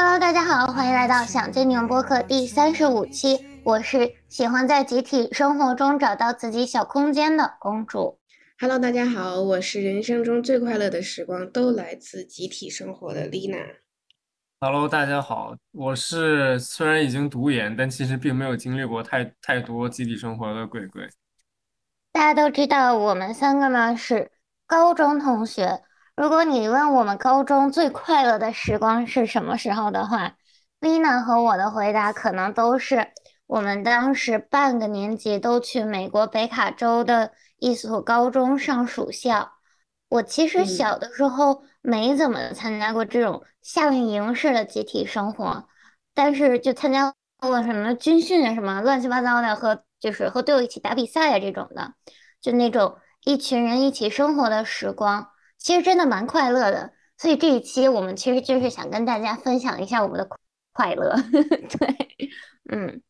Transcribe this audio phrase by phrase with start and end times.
[0.00, 3.44] Hello，大家好，欢迎来到想见你们播客第三十五期。
[3.64, 8.16] 我是喜欢在集体生活中找到自己小空间的公主。
[8.60, 13.58] Hello，大家好，我是人生中最快乐的时光都来自集体生活的丽娜。
[14.60, 21.08] Hello，大家好，我是虽然已经读研，但其实并没有经历过太太多集体生活的鬼鬼。
[22.12, 24.30] 大家都知道，我们三个呢是
[24.64, 25.82] 高中同学。
[26.18, 30.32] 如果你问我们高中最快乐的时光是什么时候的话
[30.80, 33.12] ，Lina 和我的回答可能都是
[33.46, 39.52] 我们当时半个年级都去美国北卡州的一所高中上暑校。
[40.08, 45.68] 我其实嗯小的时候没怎么参加过这种夏令营式的集体生活，
[46.14, 51.92] 但是就参加过什么军训啊，什么乱七八糟的，和就是和队友一起打比赛啊这种的，
[52.40, 55.28] 就那种一群人一起生活的时光，
[55.68, 56.94] 其实真的蛮快乐的。
[57.18, 60.26] 所以这一期我们其实就是想跟大家分享一下我们的
[60.72, 61.14] 快乐。
[61.78, 62.30] 对，
[62.70, 63.02] 嗯，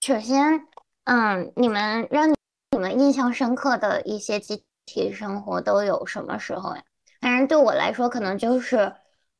[0.00, 0.68] 首先，
[1.02, 6.84] 嗯，你们让你们印象深刻的一些集体生活都有什么时候呀？
[7.20, 8.94] 反正对我来说，可能就是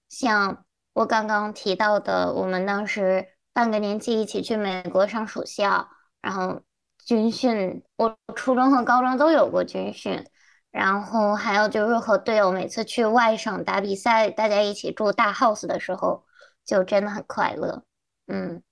[0.08, 5.88] 像我刚刚提到的，我们当时半个年级一起去美国上暑校，
[6.20, 6.62] 然后
[7.06, 10.26] 军训，我初中和高中都有过军训，
[10.70, 16.24] 然后还有就是和队友每次去外省打比赛，大家一起住大 house 的时候，
[16.64, 17.84] 就真的很快乐。
[18.28, 18.62] 嗯，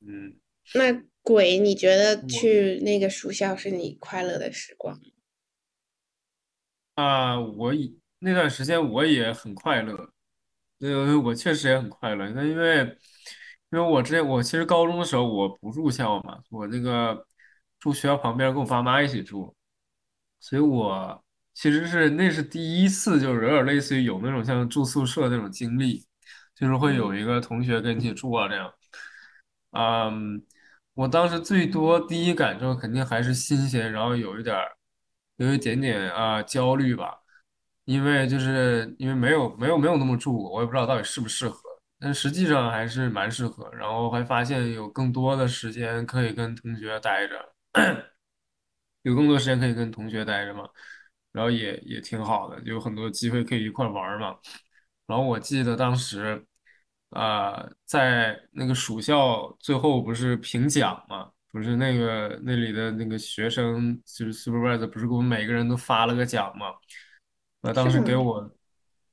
[0.00, 0.36] 嗯，
[0.74, 4.98] 那鬼，你觉得去那个暑校是你快乐的时光？
[6.94, 10.12] 啊，我也那段时间我也很快乐，
[10.80, 12.28] 呃，我确实也很快乐。
[12.30, 12.78] 那因为
[13.70, 17.24] 因为我之前我其实高中的时候我不住校嘛，我那个
[17.78, 19.54] 住学校旁边，跟我爸妈一起住，
[20.40, 26.04] 所以我其实是那是第一次，就是有点类似于有那种像住宿舍那种经历，
[26.54, 28.72] 就是会有一个同学跟你一起住啊这样。
[29.72, 30.42] 嗯，
[30.94, 34.76] 我当时最多第一感受肯定还是新鲜，然后有一点儿，
[35.36, 37.18] 有一点点啊、焦虑吧，
[37.84, 41.60] 因为就是因为没有没有没有那么住过，我也不知道到底适不适合，
[42.00, 47.34] 但实际上还是蛮适合，然后还发现有更多的时间可以跟同学待着，
[49.08, 50.68] 有更多时间可以跟同学待着嘛，
[51.32, 54.36] 然后也也挺好的，就有很多机会可以一块玩嘛。
[55.06, 56.44] 然后我记得当时，
[57.10, 66.74] 啊、在那个暑校最后不是评奖嘛，不是那个那里的那个学生就是 supervisor 不是给我们每个人都发了个奖嘛？
[67.62, 68.52] 呃，当时给我，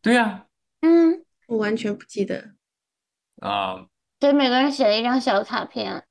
[0.01, 0.45] 对呀，
[0.81, 2.53] 嗯，我完全不记得。
[3.41, 3.87] 啊、
[4.19, 6.05] 给每个人写了一张小卡片。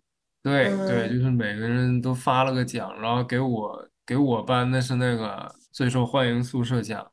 [0.44, 1.18] 对对，嗯。
[1.18, 7.10] 就是每个人都发了个奖，然后给我给我班的是那个最受欢迎宿舍奖，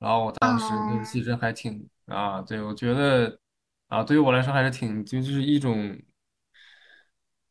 [0.00, 3.38] 然后我当时其实还挺啊，对，我觉得
[3.86, 5.96] 啊，对于我来说还是挺就是一种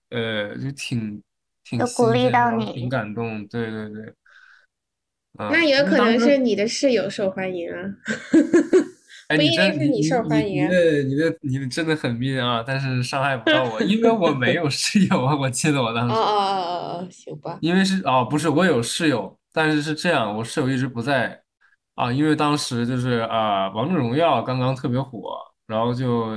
[0.10, 1.24] 呃，就挺
[1.64, 2.90] 挺就鼓励到然后挺你。
[2.90, 4.14] 感动，对对对，
[5.34, 7.80] 那嗯，也有可能因为当时是你的室友受欢迎啊，
[9.32, 10.70] 哎，不你一定是你受欢迎啊。
[10.70, 16.14] 你你的你的你的真的很密啊，但是伤害不到我，因为我没有室友啊，我记得我当时。
[16.14, 17.58] 哦哦哦哦哦，行吧。
[17.62, 21.42] 因为是哦，不是我有室友，但是是这样，我室友一直不在
[21.96, 26.32] 啊，因为当时就是啊，王者荣耀刚刚特别火，然后就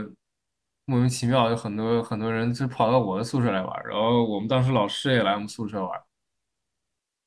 [0.84, 6.02] 莫名其妙有很多很多人就跑到我的宿舍来玩然后我们当时老师也来我们宿舍玩儿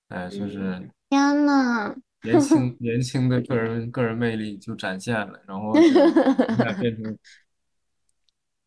[0.10, 1.96] 哎，就嗯，是天呐，
[2.32, 5.82] 年轻 年轻的个人个人魅力就展现了，然后就
[6.54, 7.18] 一下变成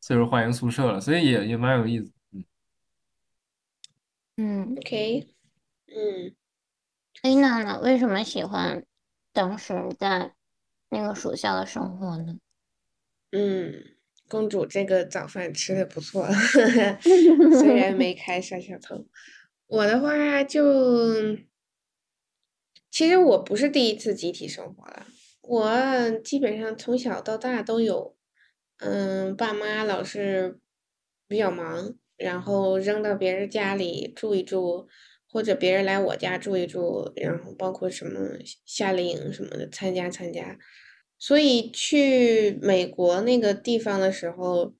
[0.00, 2.44] 最受欢迎宿舍了，所以也也蛮有意思，嗯。
[4.36, 5.26] 嗯，OK，
[5.88, 6.34] 嗯，
[7.22, 7.78] 哎娜娜？
[7.78, 8.84] 为什么喜欢
[9.32, 10.32] 当时在
[10.88, 12.38] 那个暑校的生活呢？
[13.32, 13.74] 嗯，
[14.28, 16.26] 公主这个早饭吃的不错，
[17.60, 19.06] 虽然没开摄像头。
[19.66, 20.64] 我的话就，
[22.90, 25.06] 其实我不是第一次集体生活了，
[25.42, 28.16] 我基本上从小到大都有，
[28.78, 30.58] 嗯，爸妈老是
[31.28, 34.88] 比较忙，然后扔到别人家里住一住，
[35.28, 40.58] 或者别人来我家住一住，然后包括什么夏令营什么的参加参加。
[41.18, 44.74] 所以去美国那个地方的时候，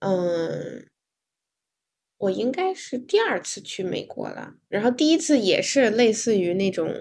[0.00, 0.88] 嗯，
[2.18, 4.54] 我应该是第二次去美国了。
[4.68, 6.92] 然后第一次也是类似于那种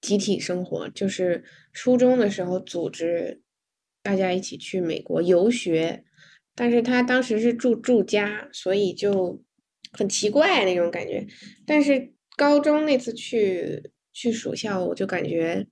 [0.00, 3.40] 集体生活，就是初中的时候组织
[4.02, 6.04] 大家一起去美国游学，
[6.54, 9.42] 但是他当时是住住家，所以就
[9.92, 11.26] 很奇怪那种感觉。
[11.66, 15.66] 但是高中那次去去暑校，我就感觉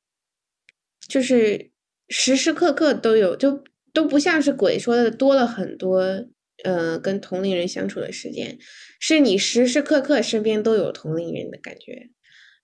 [1.08, 1.70] 就是
[2.08, 3.62] 时时刻刻都有，就
[3.92, 6.26] 都不像是鬼说的多了很多，
[6.64, 8.58] 呃，跟同龄人相处的时间，
[8.98, 12.10] 是你时时刻刻身边都有同龄人的感觉。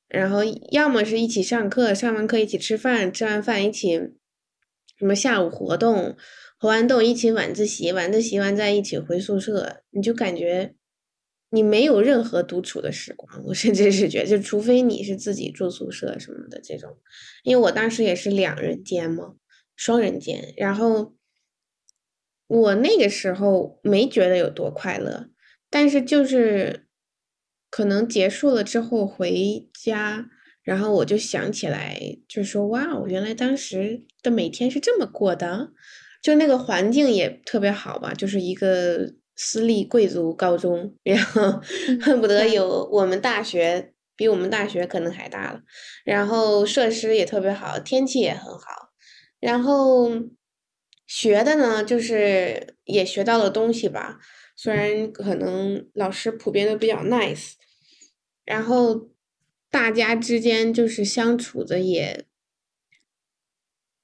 [0.09, 3.99] 然后要么是一起上课，上完课一起吃饭，吃完饭一起
[4.97, 6.17] 什么下午活动，
[6.61, 10.77] 活完动一起晚自习，晚自习完再一起回宿舍，你就感觉
[11.51, 13.43] 你没有任何独处的时光。
[13.47, 16.97] 我甚至是觉得，就除非你是自己住宿舍什么的这种，
[17.43, 19.35] 因为我当时也是两人间嘛，
[19.75, 21.16] 双人间，然后
[22.47, 25.29] 我那个时候没觉得有多快乐，
[25.71, 26.85] 但是就是。
[27.69, 30.31] 可能结束了之后回家，
[30.63, 35.73] 然后我就想起来，就说哇，我原来当时的每天是这么过的，
[36.23, 41.61] 就那个环境也特别好吧，就是一个私立贵族高中，然后
[42.01, 45.61] 恨不得有我们大学比我们大学可能还大了，
[46.05, 48.91] 然后设施也特别好，天气也很好，
[49.39, 50.09] 然后
[51.07, 54.21] 学的呢，就是也学到了东西吧，
[54.57, 57.53] 虽然可能老师普遍都比较 nice。
[58.45, 59.11] 然后
[59.71, 62.27] 大家之间就是相处的，也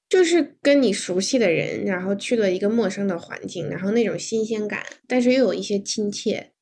[0.09, 6.53] 就是跟你熟悉的人，然后去了一个陌生的环境，然后那种新鲜感，但是又有一些亲切，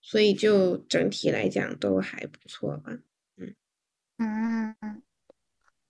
[0.00, 2.98] 所以就整体来讲都还不错吧。
[3.36, 3.54] 嗯
[4.18, 5.02] 嗯，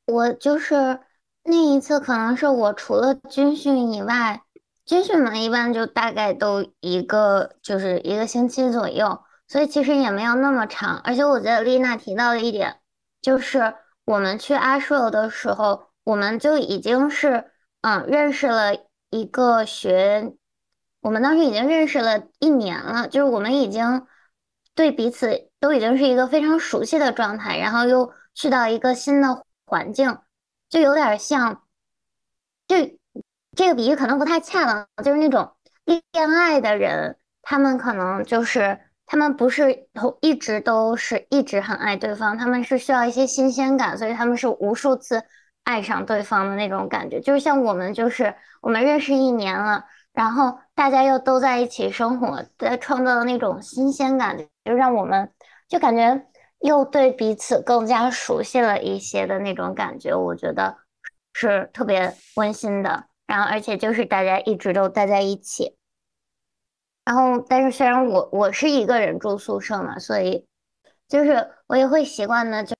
[0.07, 1.01] 我就是
[1.43, 4.43] 那一次，可能是我除了军训以外，
[4.85, 9.21] 军训嘛，一般就大概都一个就是一个星期左右。
[9.49, 12.77] 所以其实也没有那么长，而且我觉得丽娜提到的一点，
[13.21, 17.51] 就是我们去阿舍的时候，我们就已经是
[17.81, 18.77] 嗯认识了
[19.11, 20.35] 一个学，
[21.01, 24.07] 我们当时已经认识了一年了，就是我们已经
[24.77, 30.17] 对彼此都已经是一个非常熟悉的状态，然后又去到一个新的环境，
[30.71, 31.63] 就有点像，
[32.67, 32.77] 就
[33.55, 35.53] 这个比喻可能不太恰当，就是那种
[35.85, 38.81] 恋爱的人，他们可能就是。
[39.13, 39.89] 他们不是
[40.21, 45.25] 一直都是一直很爱对方，他们是需要一些新鲜感，所以他们是无数次
[45.65, 47.21] 爱上对方的那种感觉。
[47.21, 55.33] 就是像我们，就是我们认识一年了，然后大家又都在一起生活，在创造的那种新鲜感，就让我们
[55.67, 56.25] 就感觉
[56.61, 60.15] 又对彼此更加熟悉了一些的那种感觉。
[60.15, 60.77] 我觉得
[61.33, 63.07] 是特别温馨的。
[63.27, 65.77] 然后，而且就是大家一直都待在一起。
[67.05, 70.47] 然后，但是虽然我我是一个人住宿舍嘛，所以
[71.09, 72.75] 就是我也会习惯的，就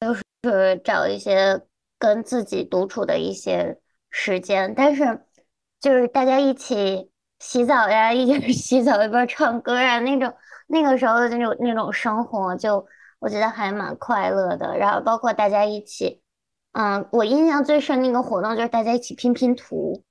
[0.45, 1.61] 是找一些
[1.99, 3.79] 跟自己独处的一些
[4.11, 4.75] 时间。
[4.75, 5.25] 但是
[5.81, 10.33] 就是大家一起洗澡呀，一边 洗澡一边唱歌啊，那种
[10.67, 12.85] 那个时候的那种那种生活，就
[13.21, 14.77] 我觉得还蛮快乐的。
[14.77, 16.21] 然后包括大家一起，
[16.73, 20.03] 嗯，我印象最深的一个活动就是大家一起拼拼图。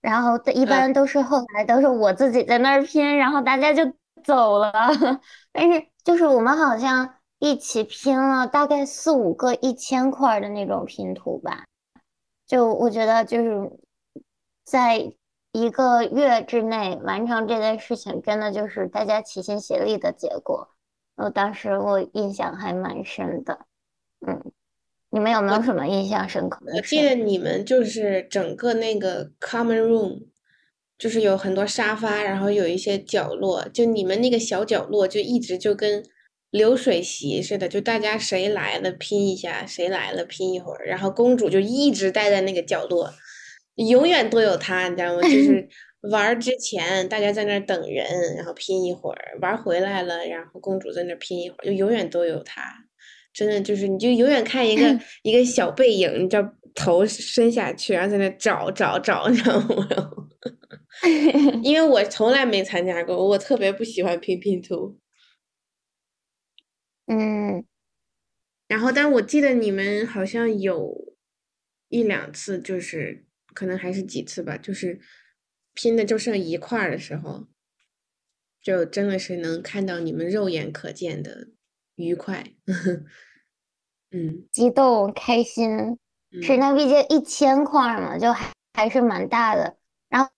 [0.00, 3.82] 然后一般都是后来都是我自己在那儿拼，然后大家就
[4.24, 4.72] 走了。
[5.52, 11.64] 但是就是我们好像一起拼了大概四五个一千块的那种拼图吧。
[12.46, 13.70] 就我觉得就是
[14.64, 15.12] 在
[15.52, 20.70] 一个月之内完成这件事情，真的就是大家齐心协力的结果。
[21.24, 23.66] 我当时我印象还蛮深的，
[24.26, 24.52] 嗯。
[25.12, 26.72] 你们有没有什么印象深刻的？
[26.76, 30.26] 我记得你们就是整个那个 common room，
[30.96, 36.04] 就是有很多沙发，然后有一些角落，就你们那个小角落就一直就跟
[36.52, 43.12] 流水席似的，就大家谁来了拼一下，谁来了拼一会儿，然后公主就一直待在那个角落，
[43.74, 45.22] 永远都有她，你知道吗？
[45.22, 45.68] 就是
[46.02, 52.62] 玩之前大家在那等人，然后拼一会儿，玩回来了，然后公主在那拼一会儿，就永远都有她。
[53.32, 59.88] 真的就是，你就永远看一个一个小背影，你知道头伸下去，然后在那找找找，你知道吗？
[61.62, 64.98] 因为我从来没参加过，我特别不喜欢拼拼图。
[67.06, 67.64] 嗯，
[68.68, 71.14] 然后，但我记得你们好像有
[71.88, 75.00] 一两次，就是可能还是几次吧，就是
[75.74, 77.46] 拼的就剩一块儿的时候，
[78.62, 81.48] 就真的是能看到你们肉眼可见的。
[81.96, 82.42] 愉快，
[84.10, 85.98] 嗯，激动，开心，
[86.40, 89.76] 是那毕竟一千块嘛，就还还是蛮大的。
[90.08, 90.30] 然后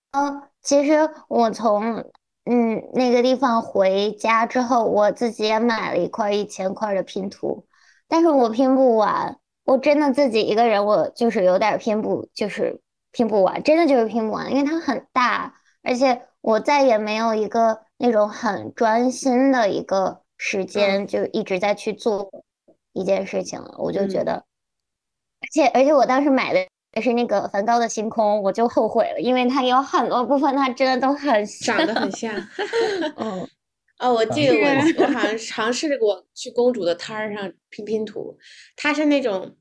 [0.61, 2.11] 其实我从
[2.45, 7.65] 嗯那个地方回家之后，我自己也买了一块一千块的拼图，
[8.09, 12.81] 但是我拼不完，我真的自己一个人，我就是有点拼不，就是
[13.13, 20.21] 拼不完，真的就是拼不完，因为它很大，而且我再也没有一个那种很专心的一个。
[20.45, 22.29] 时间就一直在去做
[22.93, 24.45] 一件事情了，我就觉得，
[25.41, 26.67] 而且而且我当时买的
[27.01, 32.35] 是那个梵高的星空，我就后悔了，因为它有很多部分它真的都很像，长得很像。
[33.19, 33.49] 嗯，
[34.01, 38.37] 哦，我记得我我好像 尝试过去公主的摊儿上拼拼图，
[38.75, 39.55] 他是那种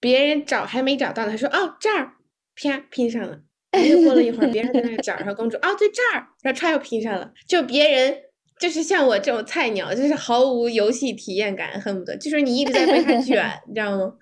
[0.00, 2.14] 别人找还没找到呢，他说哦这儿，
[2.56, 3.38] 啪拼上了。
[3.70, 7.30] 然后又过了一会儿，别人在那儿找，然后公主 啊对这儿，然后他又拼上了。
[7.46, 8.16] 就别人
[8.58, 14.12] 就是像我这种菜鸟，就是毫无游戏体验感，恨不得就是你一直在被他 卷，你知道吗？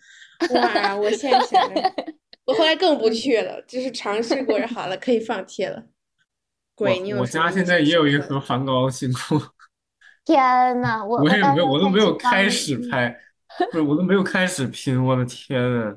[0.55, 1.81] 哇，我现在想着，
[2.45, 5.85] 我后来更不去了，就是尝试过，好了，可以放弃了。
[6.75, 9.41] 鬼，你有我家现在也有一盒梵高星空，
[10.27, 13.17] 天呐，我我也没有，我都没有开始始拍，
[13.71, 15.95] 不是，我都没有开始拼，我的天呐，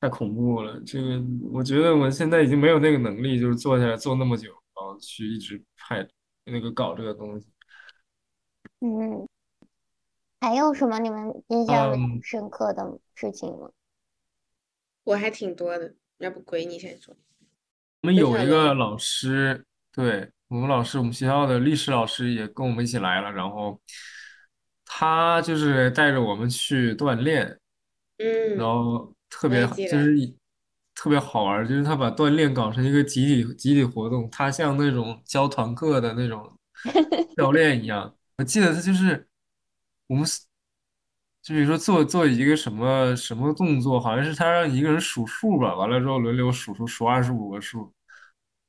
[0.00, 0.80] 太恐怖了！
[0.86, 6.06] 这个，我觉得我现在已经没有那个能力，就是坐下来坐那么久，然后去一直拍
[6.44, 7.48] 那个搞这个东西。
[8.80, 9.28] 嗯，
[10.40, 13.70] 还有什么你们印象嗯深刻的事情吗？
[15.02, 17.16] 我还挺多的，要不鬼你先说。
[18.02, 23.80] 我们有一个老师，对，我们老师，我们学校的历史老师也跟我们一起来了，然后
[24.84, 27.46] 他就是带着我们去锻炼，
[28.56, 30.34] 然嗯，后特别就是
[30.94, 36.50] 特别好玩，就是他把锻炼搞成一个集体集体活动，他像那种教团课的那种
[37.36, 38.14] 教练一样。
[38.36, 39.28] 我记得他就是
[40.06, 40.40] 我们是
[41.42, 47.92] 就比如说做做一个什么什么动作，好像是他让一个人数数吧，完了之后轮流数数数二十五个数，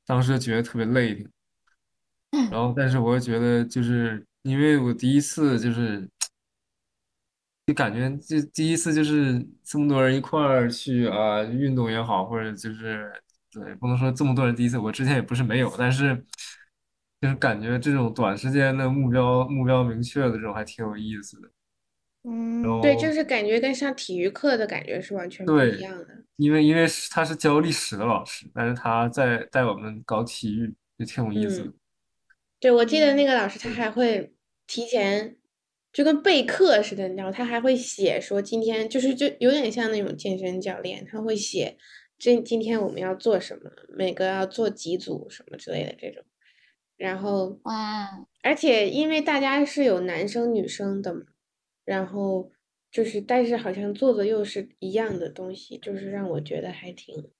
[0.06, 1.28] 当时觉得特别累挺。
[2.50, 6.08] 然后但是我又觉得就是因为我第一次就是
[7.70, 13.12] 就感觉就第一次就是这么多人一块儿去啊运动也好，或者就是
[13.52, 16.16] 对，不能说这么多人第一次，我之前也不是没有，但是
[17.20, 21.48] 就是感觉这种短时间的目标目标明确的这种还挺有意思的。
[22.22, 26.08] 然嗯，对，后就是感觉跟上体育课的感觉是完全不一对，样的。
[26.36, 31.66] 因为因为是他是教历史的老师，但是他在带我们搞体育，也挺有意思的。
[31.66, 31.74] 嗯，
[32.58, 34.34] 对，我记得那个老师他还会
[34.66, 35.36] 提前，
[35.92, 41.76] 就跟备课似的，你知道，他还会写说今天就是就有点像那种健身教练，他会写
[42.18, 46.22] 这今天我们要做什么，每个要做几组什么之类的这种。
[46.96, 51.22] 然后，哇，而且因为大家是有男生女生的嘛，
[51.84, 52.52] 然后
[52.92, 57.30] 就是但是好像做的又是一样的东西，就是让我觉得还挺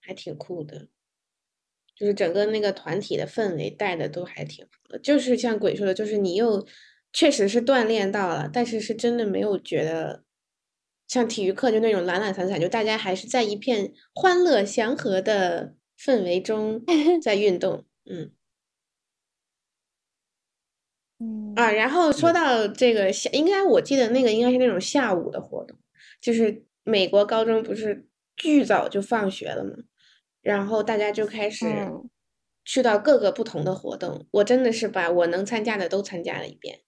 [0.00, 0.88] 还挺酷的。
[1.96, 6.64] 就是整个那个团体的氛围带的都还挺好的，就是像鬼说的，就是你又
[7.18, 10.22] 确实是锻炼到了，但是是真的没有觉得
[11.08, 16.80] 像体育课就那种懒懒散散，就大家还是在一片欢乐祥和的氛围中
[17.20, 18.30] 在运动，嗯
[21.18, 25.76] 嗯啊，然后说到这个下，应该我记得那个应该是那种下午的活动，
[26.20, 28.06] 就是美国高中不是
[28.36, 29.72] 巨早就放学了嘛？
[30.40, 32.08] 然后大家就开始嗯
[32.64, 36.78] 去到各个不同的活动，我真的是把我能参加的都参加了一遍。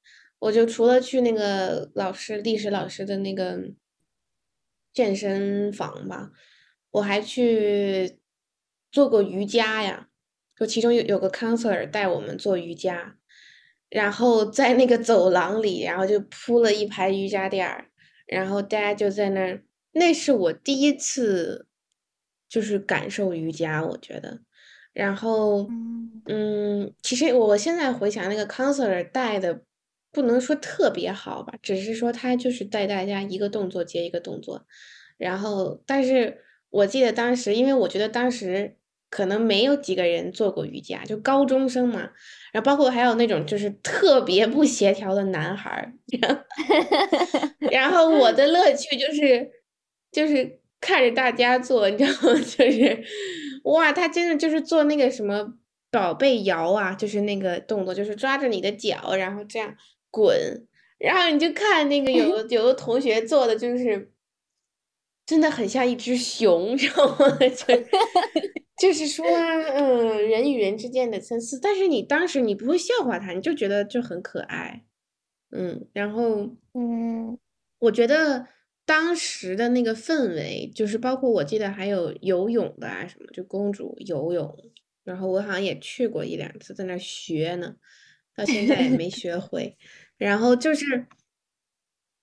[0.41, 3.61] 我就除了去那个老师历史老师的那个
[4.93, 6.33] 健身房吧，
[6.91, 8.19] 我还去
[8.91, 10.09] 做过瑜伽呀。
[10.57, 13.17] 就其中有有个 counselor 带我们做瑜伽，
[13.89, 17.87] 然后在那个走廊里，然后就铺了一排瑜伽垫儿，
[18.27, 19.63] 然后大家就在那儿。
[19.93, 21.67] 那是我第一次，
[22.47, 24.43] 就是感受瑜伽，我觉得。
[24.93, 29.63] 然后，嗯嗯，其实我现在回想那个 counselor 带的，
[30.13, 34.67] 不能说特别好吧，只是说他就是带大家一个动作接一个动作。
[35.19, 36.39] 然后，但是
[36.71, 38.77] 我记得当时，因为我觉得当时
[39.11, 42.11] 可能没有几个人做过瑜伽，就高中生嘛，
[42.53, 46.43] 然后包括还有那种就是特别不协调的男孩儿， 然后
[47.71, 49.51] 然后我的乐趣就是
[50.11, 52.35] 就是看着大家做，你知道吗？
[52.41, 53.05] 就是
[53.65, 55.55] 哇，他真的就是做那个什么
[55.91, 59.77] 宝贝摇啊，就是那个动作，就是抓着你的脚，然后这样
[60.11, 60.67] 滚，
[60.99, 64.13] 然后你就看那个有 的有的同学做的就是
[65.27, 67.39] 真的很像一只熊， 知道吗？
[67.39, 67.75] 就
[68.89, 74.85] 就是说，嗯，人与人之间的参差，但是你当时你不会笑话他，你就觉得就很可爱，
[75.51, 76.51] 嗯，然后。
[76.75, 77.39] 嗯
[77.81, 78.47] 我觉得
[78.85, 84.55] 当时的那个氛围，就是包括我记得还有游泳的啊什么，就公主游泳，
[85.03, 87.75] 然后我好像也去过一两次，在那学呢，
[88.41, 89.77] 到现在也没学会。
[90.17, 91.07] 然后就是，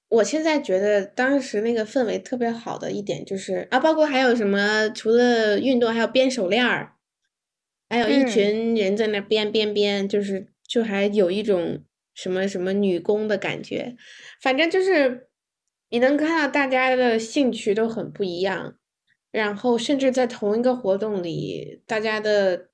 [0.09, 6.93] 我现在觉得当时那个氛围特别好的一点就是啊，包括还有什么，除了运动，还有编手链儿，
[7.89, 11.83] 还有一嗯群人在那编编编，就是就还有一种
[12.13, 13.95] 什么什么女工的感觉，
[14.41, 15.27] 反正就是
[15.89, 18.77] 你能看到大家的兴趣都很不一样，
[19.31, 22.69] 然后甚至在同一个活动里，大家的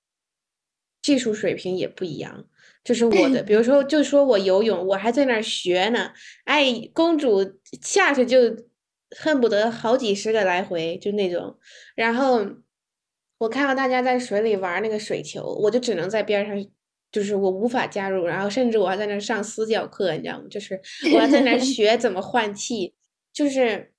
[1.01, 2.45] 技术水平也不一样。
[2.83, 6.11] 就是我的， 比如说，就说我游泳，我还在那儿学呢。
[6.45, 8.39] 哎，公主下去就
[9.17, 11.57] 恨不得好几十个来回，就那种。
[11.95, 12.45] 然后
[13.37, 16.65] 我看到大家在水里玩那个水球，我就只能在边上，
[17.11, 18.25] 就是我无法加入。
[18.25, 20.45] 然后甚至我还在那上私教课，你知道吗？
[20.49, 20.79] 就是
[21.13, 22.93] 我要在那 学怎么换气，
[23.33, 23.89] 就是。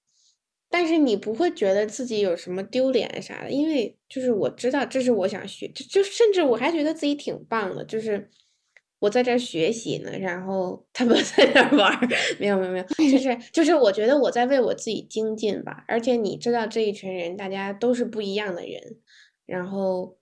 [0.71, 8.29] 但是你不会觉得自己有什么丢脸啥的，因为就是我知道这是我想学，就就甚至我还觉得自己挺棒的，就是
[8.99, 12.09] 我在这学习呢，然后他们 在那玩儿，
[12.41, 18.97] 没有没有没有， 就是就是我觉得我在为我自己精进吧，而且你知道这一群人大家都是不一样的人，
[19.47, 20.17] 然后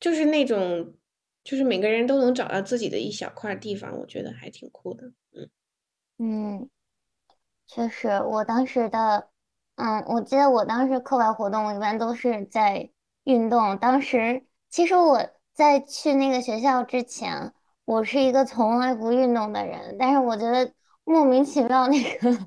[0.00, 0.94] 就是那种
[1.44, 5.48] 就是每个人都能找到自己的一小块地方，我觉得还挺酷的，嗯
[6.18, 6.70] 嗯，
[7.66, 9.28] 确实，我当时的。
[9.78, 12.88] 嗯，我记得我当时课外活动一般都是在
[13.24, 13.76] 运动。
[13.76, 17.52] 当时其实我在去那个学校之前，
[17.86, 19.96] 我是一个从来不运动的人。
[19.98, 20.70] 但是我觉得
[21.04, 22.38] 莫名其妙，那个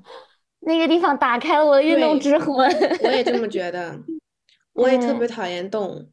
[0.60, 2.70] 那个地方打开了我的运动之魂。
[3.02, 3.98] 我也这么觉得，
[4.74, 6.08] 我也特别讨厌动，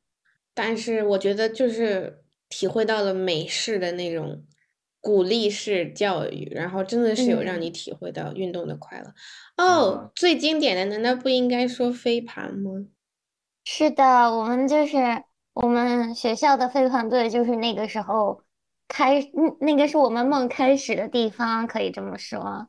[0.55, 4.43] 但是我觉得就是体会到了美式的那种。
[4.99, 9.13] 鼓励式教育，然后真的是有让你体会到运动的快乐
[9.55, 10.11] 哦。
[10.15, 12.71] 最经典的难道不应该说飞盘吗？
[13.63, 14.03] 是的，
[14.35, 14.97] 我们就是
[15.53, 18.41] 我们学校的飞盘队，就是那个时候
[18.87, 19.21] 开，
[19.59, 22.67] 那个是我们梦开始的地方，可以这么说。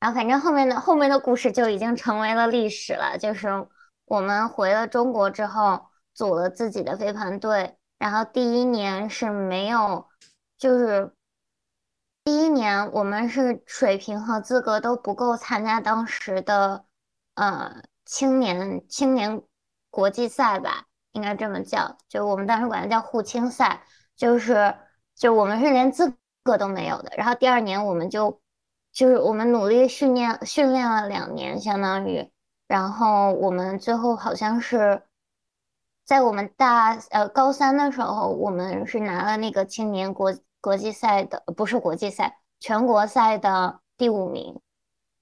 [0.00, 3.66] 然后反正后面的后面的故事就已经成为了历史了，就是
[4.04, 10.08] 我们回了中国之后组了自己的飞盘队，然后第一年是没有，
[10.58, 11.12] 就是。
[12.24, 16.84] 第一年我们是水平和资格都不够参加当时的
[17.36, 19.42] 呃青年青年
[19.90, 23.84] 国际赛吧，应该这么叫，就我们当时管它叫沪青赛，
[24.16, 24.74] 就是
[25.16, 27.10] 就我们是连资格都没有的。
[27.16, 28.40] 然后第二年我们就
[28.92, 32.30] 就是我们努力训练训练了两年，相当于，
[32.68, 35.02] 然后我们最后好像是
[36.04, 40.32] 在我们大呃高三的时候，我们是拿了那个青年国。
[40.58, 44.58] 国际赛的不是国际赛，全国赛的第五名，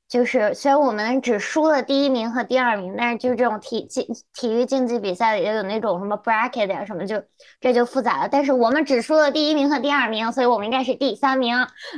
[0.07, 7.21] 就是虽然我们只输了第一名和第二名，但是就是这种体竞体育竞技比赛也有那种什么 bracket 呀什么，就
[7.61, 8.29] 这就复杂了。
[8.29, 11.57] 但是我们只输了第一名和第二名，所以我们应该是第三名。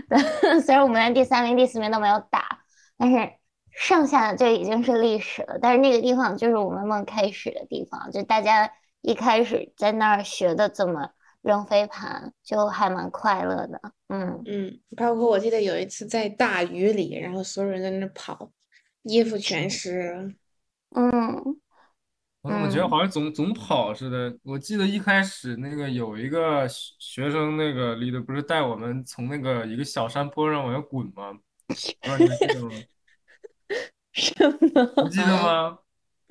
[0.64, 2.60] 虽然我们连第三名、第四名都没有打，
[2.96, 3.32] 但是
[3.72, 5.58] 剩下的就已经是历史了。
[5.60, 8.70] 但是那个地方就是我们梦开始的地方，就大家
[9.02, 11.10] 一开始在那儿学的怎么。
[11.46, 18.50] 扔飞盘就还蛮快乐的，嗯嗯，包括我记得有一次在大雨里，然后所有人在那跑，
[19.04, 20.34] 衣服全湿，
[20.96, 21.12] 嗯，
[22.42, 24.36] 我怎么觉得好像总总跑似的？
[24.42, 31.38] 我记得一开始那个有一个学生，那个 leader 不是带我们从那个一个小山坡上往下滚吗？
[31.68, 32.70] 不知道你记得吗？
[34.12, 34.86] 什么？
[35.04, 35.78] 不记得吗？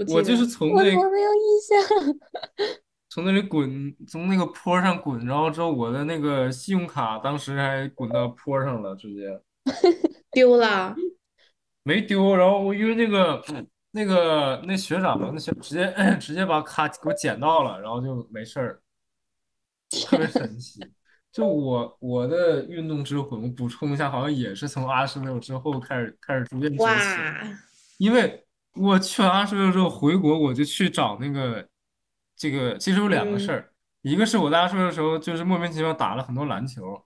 [0.09, 1.79] 我就是从那，我没有印象。
[3.15, 9.41] 从那里滚，从那个坡上滚，然后之后我的那个信用卡当时还滚到坡上了，直接
[10.31, 10.93] 丢了，
[11.83, 12.35] 没丢。
[12.35, 13.41] 然后我因为那个
[13.91, 18.81] 那个那学长嘛，那学直接 直接把卡给我捡到了，然后就没事儿，
[20.09, 20.85] 特别神奇。
[21.31, 27.55] 就我我的运动之魂，我补充一下，好像也是从阿什六之后开始开始逐渐崛起。
[27.97, 31.65] 因为我去完阿什六之后回国，我就去找那个。
[32.35, 33.71] 这个其实有两个事儿，
[34.01, 37.01] 一个是我大学的时候就是莫名其妙打了很多篮球，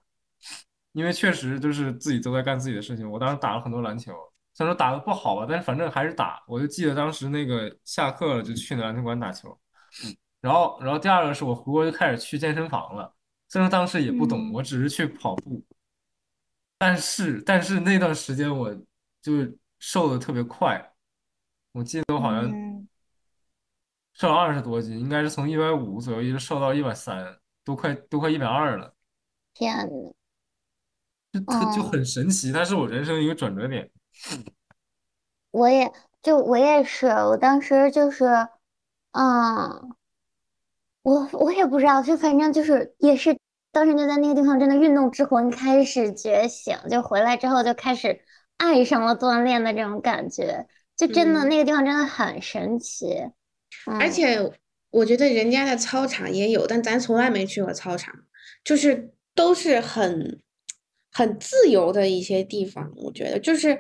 [0.92, 3.10] 因为确实就是自己都在干自己的事情。
[3.10, 4.12] 我当时打了很多篮球，
[4.54, 6.44] 虽然说打的不好吧，但是反正还是打。
[6.48, 9.56] 我就记得当时那个下课了就去那篮球馆打球，
[10.42, 13.14] 然后然后第二个是我回国就开始去健身房了，
[13.48, 15.64] 虽然当时也不懂，我只是去跑步，
[16.78, 18.74] 但是但是那段时间我
[19.22, 19.34] 就
[19.78, 20.92] 瘦的特别快，
[21.72, 22.69] 我记得我好像。
[24.20, 28.94] 瘦了二十多斤，应该是从一百五左右一直瘦到一百三，都快都快一百二了。
[29.54, 30.14] 天呐，
[31.32, 33.90] 就特就很神奇，它是我人生一个转折点。
[35.52, 35.90] 我也
[36.22, 38.26] 就我也是，我当时就是，
[39.12, 39.96] 嗯，
[41.02, 43.40] 我我也不知道，就反正就是也是
[43.72, 48.22] 当时就在那个地方，真的运动之魂开始觉醒，就回来之后就开始
[48.58, 53.32] 爱上了锻炼的这种感觉，就真的那个地方真的很神奇。
[54.00, 54.38] 而且
[54.92, 58.14] 我觉得人家的操场也有，但咱从来没去过操场，
[58.64, 60.40] 就是都是很
[61.12, 62.92] 很自由的一些地方。
[62.96, 63.80] 我觉得就是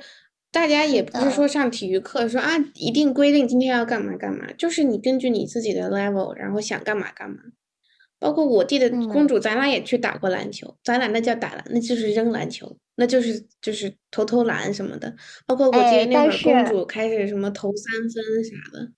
[0.52, 7.38] 大家也不是说上体育课说啊，一定规定今天要干嘛干嘛，就是你根据你自己的 level，然后想干嘛干嘛。
[8.22, 15.16] 包括我弟的公主，咱俩也去打过篮球，咱俩那叫打篮，那就是扔篮球，那就是就是投投篮什么的。
[15.46, 18.92] 包括我记得那会儿公主开始什么投三分啥的。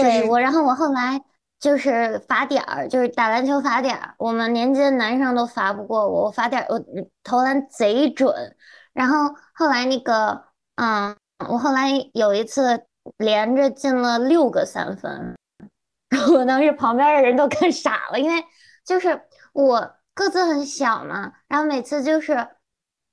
[0.00, 1.20] 对我，然后我后来
[1.60, 6.84] 就是罚点儿，就是打篮球罚点儿，我们年级的男生都罚不过我，我罚点儿，我
[7.22, 8.56] 投篮贼准。
[8.92, 10.44] 然后后来那个，
[10.76, 11.16] 嗯，
[11.48, 12.84] 我后来有一次
[13.16, 15.34] 连着进了六个三分。
[16.34, 18.44] 我当时旁边的人都 看傻了，因为
[18.84, 19.22] 就是
[19.54, 22.48] 我个子很小嘛，然后每次就是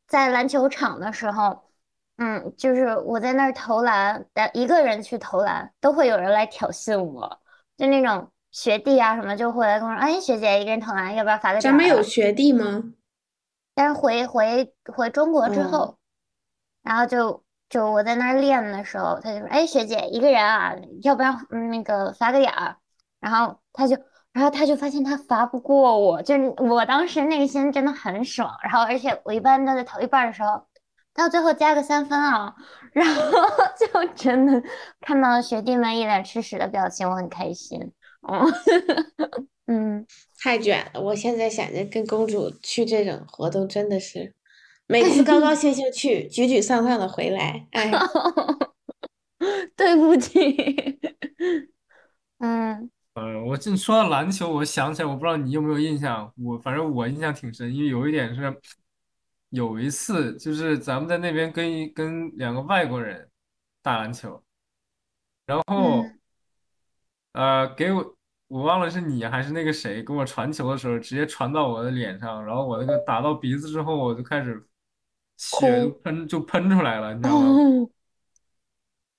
[0.08, 1.64] 在篮球场的时候，
[2.20, 7.40] 嗯，就是我在那儿投篮，但一个人去投篮，都会有人来挑衅我，
[7.78, 12.84] 就那种学弟啊什么就会来跟我说：“哎，学姐一个人投篮，要不要罚个咱们有学弟吗？
[13.74, 15.98] 但是回回回中国之后，
[16.84, 17.44] 然后就。
[17.70, 21.38] 就我在那儿练的时候，他就说：“哎，学姐，一个人啊，要不然
[21.70, 22.76] 那个罚个点儿。”
[23.22, 23.96] 然后他就，
[24.34, 28.52] 然后他就发现他罚不过我，就我当时内心真的很爽。
[28.64, 30.66] 然后而且我一般都在投一半的时候，
[31.20, 32.56] 到最后加个三分啊，
[32.94, 33.22] 然后
[33.78, 34.64] 就真的
[35.02, 37.92] 看到学弟们一脸吃屎的表情，我很开心。
[38.22, 38.46] 哦，
[39.68, 40.06] 嗯，
[40.42, 41.02] 太卷了！
[41.02, 44.34] 我现在想着跟公主去这种活动，真的是。
[44.88, 47.92] 每次高高兴兴去，沮沮丧丧的回来，哎，
[49.78, 51.00] 对不起，
[52.40, 58.42] 嗯，呃，我这说到篮球，我想起来，我不知道你有没有印象，我反正我印象挺深，因为有一点是，
[59.50, 63.30] 有一次就是咱们在那边跟一跟两个外国人
[63.82, 64.44] 打篮球，
[65.46, 66.04] 然后，
[67.34, 68.16] 呃，给我。
[68.50, 74.68] 我忘了是你还是那个谁给我传球的时候，直接传到我的脸上，然后我那个打到鼻子之后，我就开始
[75.38, 77.48] 血喷就喷出来了，你知道吗？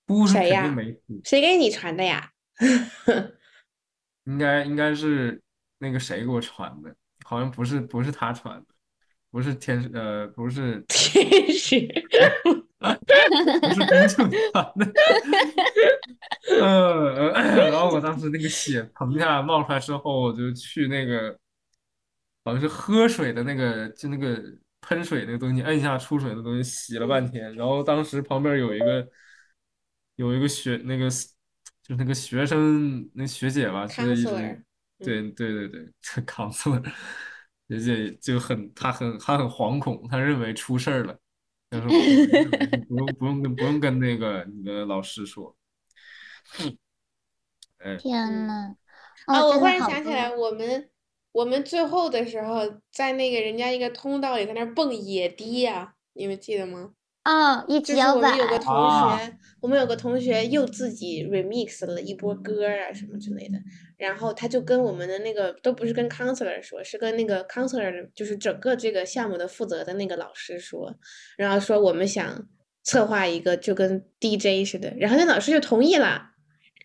[0.04, 1.20] 哭是肯定没哭。
[1.22, 2.32] 谁给你传的呀？
[4.26, 5.40] 应该应该是
[5.78, 6.92] 那个谁给我传的，
[7.24, 8.69] 好像不是不是他传的，
[9.30, 11.86] 不是天使呃不是天使。
[12.80, 14.92] 不是公主传的，
[16.62, 17.30] 嗯，
[17.70, 21.38] 然后我当时那个血喷下来冒出来之后，我就去那个
[22.42, 24.42] 好像是喝水的那个，就那个
[24.80, 27.54] 喷水那个东西，摁一下出水的东西洗了半天。
[27.54, 29.06] 然后当时旁边有一个
[30.16, 31.10] 有一个学那个
[31.82, 34.30] 就那个学生那学姐吧，是一直
[34.98, 35.88] 对对对对，
[36.24, 36.70] 扛死
[37.70, 41.18] 了，学姐就很他很他很惶恐，他认为出事儿了。
[41.70, 41.86] 他说
[42.88, 45.56] ：“不用不用跟不用跟那个你的老师说。
[47.78, 48.74] ”哎，天呐！
[49.26, 50.90] 啊，我忽然想起来，我们
[51.32, 56.94] 我们最后的时候在那个人家一个通道里，在那蹦野迪呀，你们记得吗？
[57.22, 58.74] 啊，一就是我们有个同
[59.18, 63.58] 学，我们有个同学又自己 remix 了一波歌啊什么之类的，
[63.98, 70.94] 然后他就跟我们的那个都不是跟 counselor 说，是跟那个 counselor 就是整个这个项目的负责的那个老师说，
[71.36, 72.46] 然后说我们想
[72.82, 76.30] 策划一个就跟 DJ 似的，然后那老师就同意了，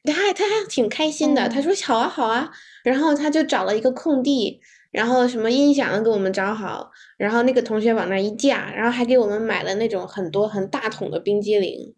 [0.03, 2.51] 他还他还挺开心的，他说好啊好啊，
[2.83, 4.59] 然后他就找了一个空地。
[4.95, 11.93] 然后什么音响给我们找好，然后那个同学往那一架，然后还给我们买了那种很多很大桶的冰激凌。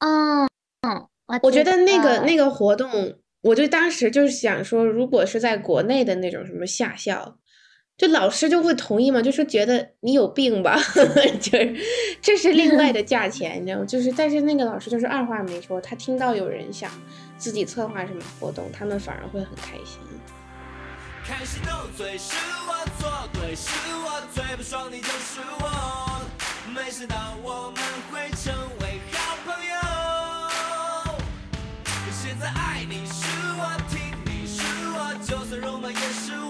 [0.00, 0.48] 嗯
[0.82, 1.08] 嗯，
[1.44, 7.38] 我觉得那个那个活动，我就当时就是想说，如果是在国内的那种什么夏校，
[7.96, 9.22] 就老师就会同意吗？
[9.22, 10.76] 就说觉得你有病吧，
[11.40, 11.76] 就是
[12.20, 13.86] 这是另外的价钱，你知道吗？
[13.86, 16.90] 就是但是那个老师就是二话没说，他听到有人想
[17.36, 20.00] 自己策划什么活动，他们反而会很开心。
[21.28, 22.34] 开始斗嘴是
[22.66, 23.68] 我作，对是
[24.02, 26.22] 我最不爽，你就是我。
[26.74, 27.78] 没想到我们
[28.10, 29.74] 会成为好朋友。
[32.10, 33.26] 现在爱你是
[33.58, 36.47] 我，听你是我，就算肉麻也是我。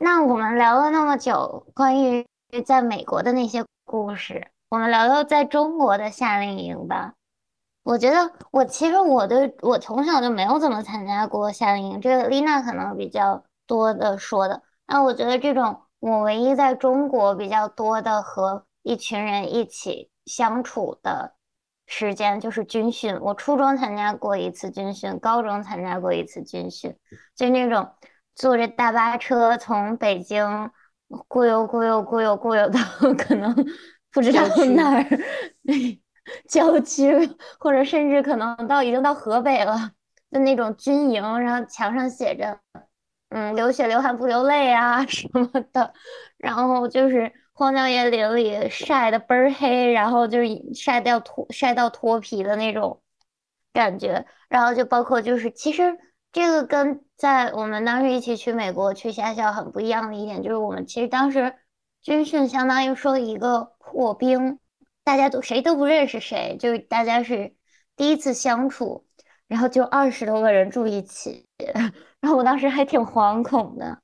[0.00, 2.24] 那我们聊了那么久关于
[2.64, 7.14] 在美国的那些故事，我们聊聊在中国的夏令营吧。
[7.82, 14.62] 我觉得我其实我的我从小就没有怎么参加过夏令营，这个丽娜可能比较多的说的。
[14.86, 21.34] 那我觉得这种我唯一在中国比较多的和一群人一起相处的
[21.86, 23.18] 时间就是军训。
[23.20, 26.96] 我初中参加过一次军训，高中参加过一次军训，
[27.34, 27.88] 就那种。
[28.38, 30.70] 坐着大巴车从北京
[31.26, 32.78] 过悠过悠过悠过悠到
[33.18, 33.52] 可能
[34.12, 34.40] 不知道
[34.76, 35.04] 哪儿
[36.46, 37.12] 郊区，
[37.58, 39.90] 或者甚至可能到已经到河北了
[40.30, 42.60] 的那种军营，然后墙上写着
[43.30, 45.92] 嗯流血流汗不流泪啊 什么的，
[46.36, 53.02] 然后就是荒郊野岭里晒得倍儿黑，然后就是晒掉脱晒到脱皮的那种
[53.72, 55.98] 感觉，然后就包括就是其实
[56.30, 61.56] 这个跟在我们当时一起去美国去夏校很不一样的一点，就是我们其实当时
[62.00, 64.60] 军训相当于说一个破冰，
[65.02, 67.56] 大家都谁都不认识谁，就是大家是
[67.96, 69.04] 第一次相处，
[69.48, 71.44] 然后就二十多个人住一起，
[72.20, 74.00] 然后我当时还挺惶恐的。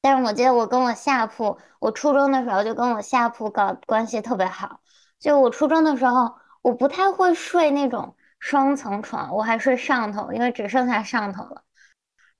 [0.00, 4.80] 但是我记得我跟我下铺，我初中的时候就跟我下铺搞关系特别好。
[5.18, 11.62] 就我初中的时候，我不太会睡那种双层床，我还睡上头，因为只剩下上头了。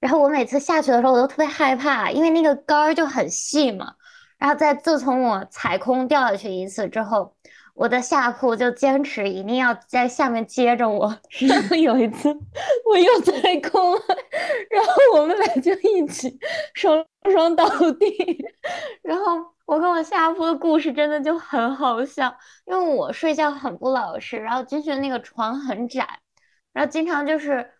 [0.00, 3.94] 然后我每次下去的时候，我都特别害怕，因为那个杆儿就很细嘛。
[4.38, 7.36] 然后在自从我踩空掉下去一次之后，
[7.74, 11.14] 我的下铺就坚持一定要在下面接着我。
[11.46, 12.34] 然后有一次
[12.90, 14.00] 我又踩空了，
[14.70, 16.38] 然后我们俩就一起
[16.72, 18.42] 双双倒地。
[19.02, 19.36] 然后
[19.66, 22.34] 我跟我下铺的故事真的就很好笑，
[22.64, 26.08] 因为我睡觉很不老实，然后军训那个床很窄，
[26.72, 27.70] 然后经常就是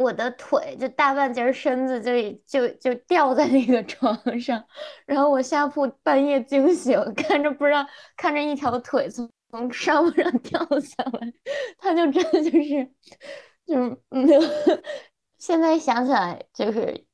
[0.00, 2.12] 我的腿就大半截身子就
[2.46, 4.64] 就就掉在那个床上，
[5.04, 7.86] 然后我下铺半夜惊醒，看着不知道
[8.16, 11.32] 看着一条腿从从上铺上掉下来，
[11.78, 12.88] 他就真的就是
[13.66, 14.26] 就是嗯，
[15.38, 17.04] 现在想起来就是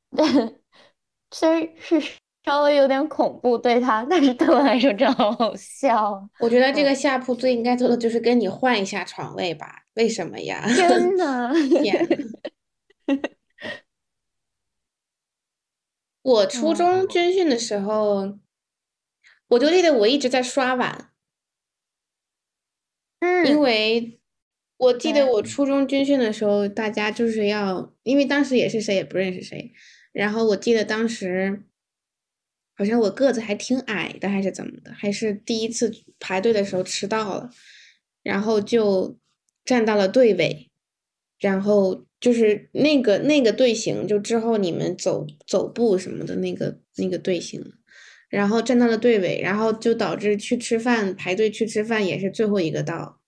[1.31, 2.01] 虽然是
[2.45, 9.83] 稍微有点恐怖对他，但是对我来说真好好笑啊，我觉得这嗯个下铺最应该做的就是跟你换一下床位吧？
[9.95, 10.63] 为什么呀？
[10.73, 11.51] 真的。
[11.81, 12.07] 天
[16.27, 18.37] 我初中军训的时候，
[19.47, 21.13] 我就记得我一直在刷碗，
[23.21, 24.19] 因嗯，为
[24.75, 25.31] 我记得对。
[25.35, 29.71] 我初中军训的时候，大家就是要，因为当时也是谁也不认识谁，
[30.11, 31.63] 然后我记得当时
[32.75, 37.49] 好像我个子还挺矮的，还是怎么的，还是第一次排队的时候迟到了，
[38.21, 39.17] 然后就
[39.63, 40.69] 站到了队尾，
[41.39, 47.63] 然后就是那个那个队形，就之后你们走走步什么的那个那个队形，
[48.29, 53.19] 然后站到了队尾，然后就导致去吃饭排队去吃饭也是最后一个到，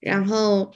[0.00, 0.72] 然后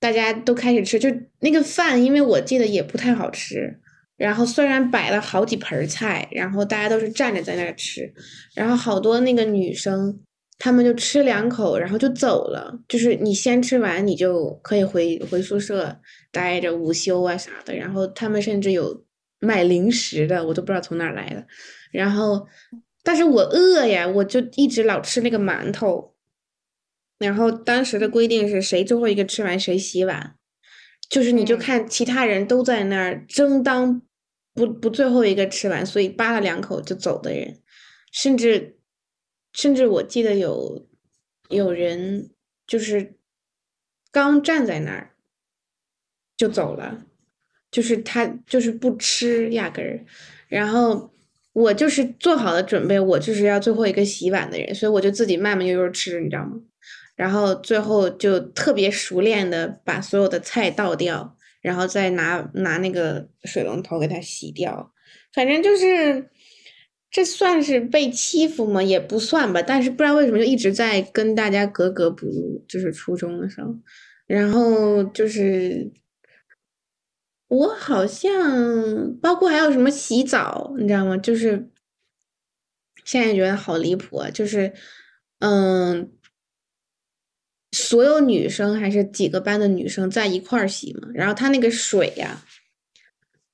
[0.00, 1.08] 大家都开始吃，就
[1.40, 3.80] 那个饭，因为我记得也不太好吃。
[4.16, 8.14] 然后虽然摆了好几盆菜，然后大家都是站着在那儿吃，
[8.54, 10.18] 然后好多那个女生，
[10.58, 12.78] 她们就吃两口，然后就走了。
[12.88, 16.00] 就是你先吃完，你就可以回回宿舍
[16.32, 17.74] 待着午休啊啥的。
[17.74, 19.04] 然后他们甚至有
[19.38, 21.46] 卖零食的，我都不知道从哪儿来的。
[21.92, 22.46] 然后，
[23.02, 26.14] 但是我饿呀，我就一直老吃那个馒头。
[27.18, 30.34] 然后当时的规定是谁最后一个吃完谁洗碗，
[31.08, 34.02] 就是你就嗯看其他人都在那儿争当
[34.52, 37.60] 不不最后一个吃完，所以扒了两口就走的人，
[38.12, 38.75] 甚至
[39.56, 40.86] 甚至我记得有
[41.48, 42.28] 有人
[42.66, 43.14] 就是
[44.12, 45.14] 刚站在那儿
[46.36, 47.06] 就走了，
[47.70, 50.04] 就是他就是不吃压根儿，
[50.48, 51.10] 然后
[51.54, 56.60] 我就是做好了准备，我就是要最后一个洗碗的人，所以我就自己慢慢悠悠吃，你知道吗？
[57.14, 64.92] 然后最后就特别熟练的把所有的菜倒掉，然后再拿拿那个水龙头给它洗掉。
[65.32, 66.28] 反正就是
[67.16, 68.82] 这算是被欺负吗？
[68.82, 73.74] 也不算吧，但是不知道为什么就一直在跟大家格格不入，就是初中的时候，
[74.26, 75.90] 然后就是
[77.48, 81.16] 我好像包括还有什么洗澡，你知道吗？
[81.16, 81.70] 就是
[83.02, 84.74] 现在觉得好离谱啊，就是
[85.38, 86.12] 嗯。
[87.72, 92.42] 所有女生还是几个班的女生在一块儿洗嘛，然后他那个水呀、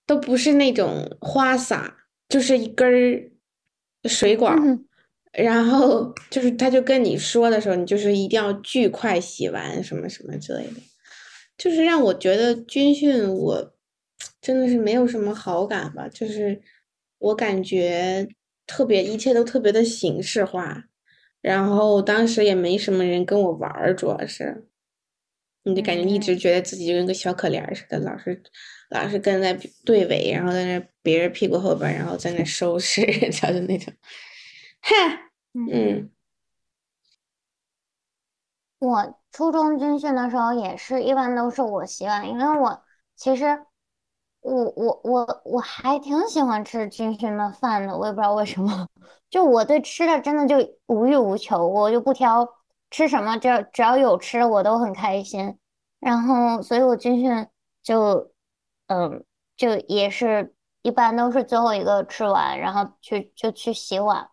[0.05, 1.97] 都不是那种花洒，
[2.29, 3.32] 就是一根儿
[4.05, 4.85] 水管，嗯
[5.33, 10.81] 然后就是他就跟你说的时候，你就是一定要巨快洗完什么什么之类的，
[11.57, 13.75] 就是让我觉得军训我
[14.43, 16.61] 真的是没有什么好感吧，就是
[17.19, 18.29] 我感觉
[18.67, 20.85] 特别一切都特别的形式化。
[21.41, 24.67] 然后当时也没什么人跟我玩儿，主要是，
[25.65, 26.39] 你就感觉一直嗯。
[26.39, 28.43] 觉得自己就跟个小可怜儿似的，老是
[28.93, 29.53] 老是跟在
[29.85, 33.93] 队尾，然后在那别人屁股后边，然后在那收拾人家的那种，
[34.83, 35.19] 哼，
[35.55, 36.11] 嗯，嗯。
[38.79, 42.83] 我初中军训的时候也是一般都是我洗碗，因为我
[43.15, 43.65] 其实
[44.41, 48.89] 我我我我还挺喜欢吃军训的饭的，我也不知道为什么，
[49.31, 52.49] 就我对吃的真的就无欲无求，我就不挑
[52.91, 55.57] 吃什么，只要只要有吃我都很开心。
[56.01, 57.47] 然后，所以我军训
[57.85, 58.32] 就
[58.93, 59.25] 嗯，
[59.57, 64.29] 就也是一般都是最后一个吃完，然后去就去洗碗。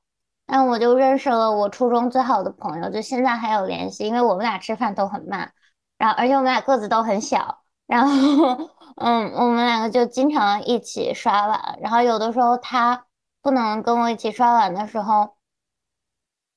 [0.46, 5.54] 但我就认识了我初中最好的朋友，就现在还有联系，因为我们俩吃饭都很慢，
[5.98, 7.64] 然后而且我们俩个子都很小。
[7.88, 11.80] 然后，嗯，我们两个就经常一起刷碗。
[11.82, 13.06] 然后有的时候他
[13.42, 15.38] 不能跟我一起刷碗的时候，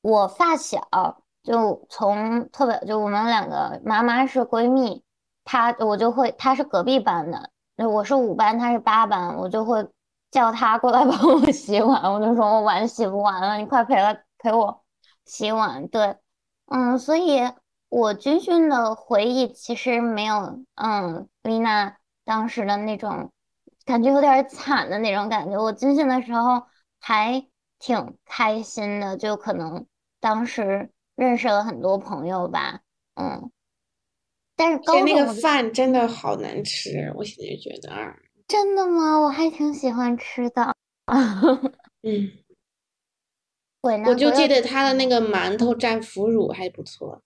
[0.02, 5.04] 我发小就从特别就我们两个妈妈是闺蜜，
[5.44, 7.50] 她我就会她是隔壁班的，
[7.86, 9.86] 我是五班，他是八班，我就会
[10.30, 12.02] 叫他过来 帮我洗碗。
[12.12, 14.82] 我就说我碗洗不完了，你快陪来陪我
[15.24, 15.86] 洗碗。
[15.88, 16.16] 对，
[16.66, 17.40] 嗯，所以。
[17.94, 23.30] 我军训的回忆其实没有，嗯，丽娜当时的那种
[23.84, 25.60] 感觉有点惨的那种感觉。
[25.62, 26.62] 我军训的时候
[26.98, 27.46] 还
[27.78, 29.84] 挺开心的，就可能
[30.20, 32.80] 当时认识了很多朋友吧，
[33.16, 33.50] 嗯。
[34.56, 38.16] 但是高那个饭真的好难吃，我现在觉得啊。
[38.48, 39.18] 真的吗？
[39.20, 40.76] 我还挺喜欢吃的。
[42.02, 42.32] 嗯。
[43.80, 47.20] 我我就记得他的那个馒头蘸腐乳还不错。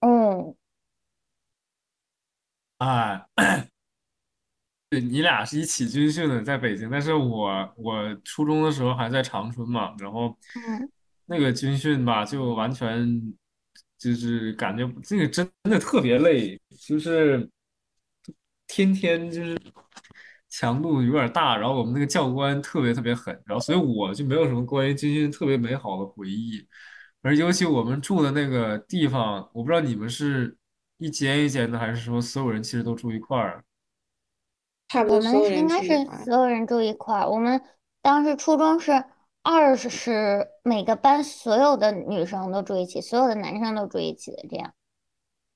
[0.00, 0.54] 嗯，
[2.76, 3.26] 啊，
[4.90, 10.92] 对你俩是一起军训的，在北京，但是我我初中的时候还在长春嘛，然后嗯，
[11.24, 13.34] 那个军训吧，就完全
[13.98, 17.48] 就是感觉这个真的特别累，就是
[18.66, 19.60] 天天就是
[20.48, 26.66] 强度有点大，然后我们那个教官特别特别狠，然后所以我就没有什么关于军训特别美好的回忆。
[27.20, 30.56] 而尤其我们住的那个地方，我不知道你们是
[30.98, 33.64] 一间一间的，还是说所有人其实都住一块儿？
[34.86, 35.88] 差不我们应该是。
[36.24, 37.28] 所有人住一块儿。
[37.28, 37.60] 我们
[38.00, 39.04] 当时初中是
[39.50, 44.74] 二是，每个班所有的女生都住一起，所有的男生都住一起的这样。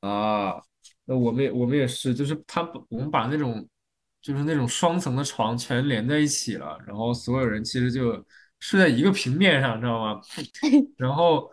[0.00, 0.62] 啊，
[1.04, 3.68] 那我们也我们也是，就是他我们把那种
[4.22, 8.12] 就是那种双层的床全连在一起了，然后所有人其实就
[8.60, 10.22] 睡在一个平面上，知道吗？
[10.96, 11.50] 然后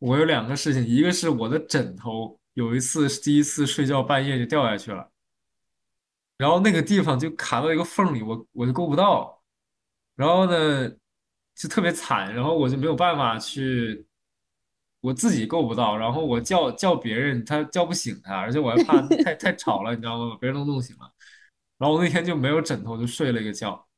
[0.00, 5.08] 我有两个事情，一个是我的枕头有一次是第一次睡觉半夜就掉下去了，
[6.36, 9.40] 然后那个地方就卡到一个缝里，我我就够不到，
[10.16, 10.90] 然后呢
[11.56, 14.06] 就特别惨，然后我就没有办法去，
[15.00, 20.30] 我自己够不到，然后我叫叫别人，他叫不醒他，而且我还怕 太太吵了，你知道吗？
[20.30, 21.10] 把别人都弄醒了，
[21.78, 23.88] 然后我那天就没有枕头，就睡了一个觉。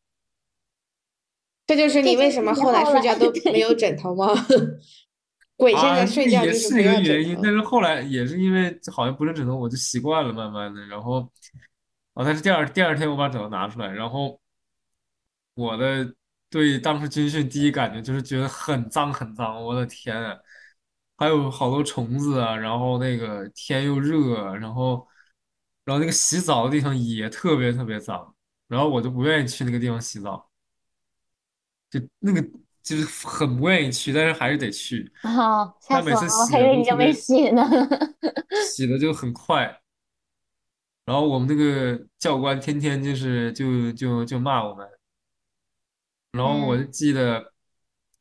[1.67, 4.29] 这就是这你为什么你后来后来睡觉都没有，枕头吗？
[5.57, 7.53] 鬼现啊，在睡觉就是也是一个不要枕原因，但。
[7.53, 11.29] 是后来也是因为好像不是枕头，我就习惯了，慢慢的，然后，
[12.15, 14.41] 啊，但是第二第二天我把枕头拿出来，然后
[15.55, 16.15] 我的
[16.51, 20.37] 对当时军训第一感觉就是觉得很脏很脏，我的天啊，
[21.17, 25.07] 还有好多虫子啊，然后那个天又热，然后
[25.85, 28.35] 然后那个洗澡的地方也特别特别脏，
[28.67, 30.49] 然后我就不愿意去那个地方洗澡，
[31.91, 32.43] 就那个
[32.83, 35.13] 就是很不愿意去，但是还是得去。
[35.23, 37.63] 哦，吓他每次洗的还以为你就没都特别，洗呢。
[38.67, 39.81] 洗的就很快，
[41.05, 44.89] 然后我们那个教官天天就是就就就骂我们，
[46.33, 47.53] 然后我就嗯，记得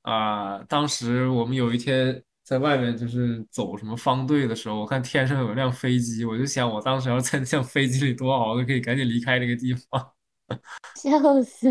[0.02, 10.14] 啊、当时我们有一天在外面就是走什么方队的时候，我看天上有一辆飞机，我就想我当时要在那辆飞机里多好，我就可以赶紧离开这个地方。
[10.96, 11.68] 笑死。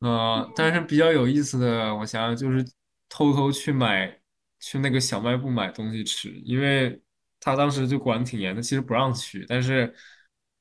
[0.00, 2.64] 呃，但是比较有意思的，我想想就是
[3.08, 4.20] 偷偷去买，
[4.58, 7.00] 去那个小卖部买东西吃，因为
[7.40, 9.94] 他当时就管的挺严的，其实不让去，但是，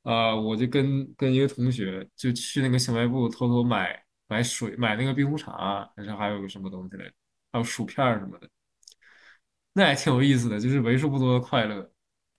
[0.04, 7.13] 呃，我就跟跟一个同学就去那个小卖部偷偷买买水，买那个冰红茶，还是还有个什么东西来着，
[7.52, 8.48] 还有薯片儿什么的，
[9.74, 11.92] 那还挺有意思的，就是为数不多的快乐，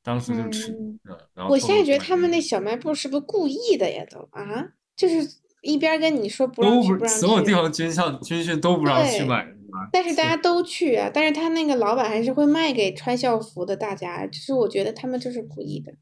[0.03, 2.16] 当时就吃，嗯，嗯，然后我现在觉得他。
[2.16, 4.05] 们那小卖部是不是故意的呀？
[4.09, 5.16] 都啊，就是
[5.62, 9.88] 一边跟你说不让去，都不，让去，所有地方军校军训都不让去，买，是吧？
[9.93, 15.93] 但是大家都去啊，但是他那个老板还是会卖给穿校服的大家，就是我觉得他们就是故意的。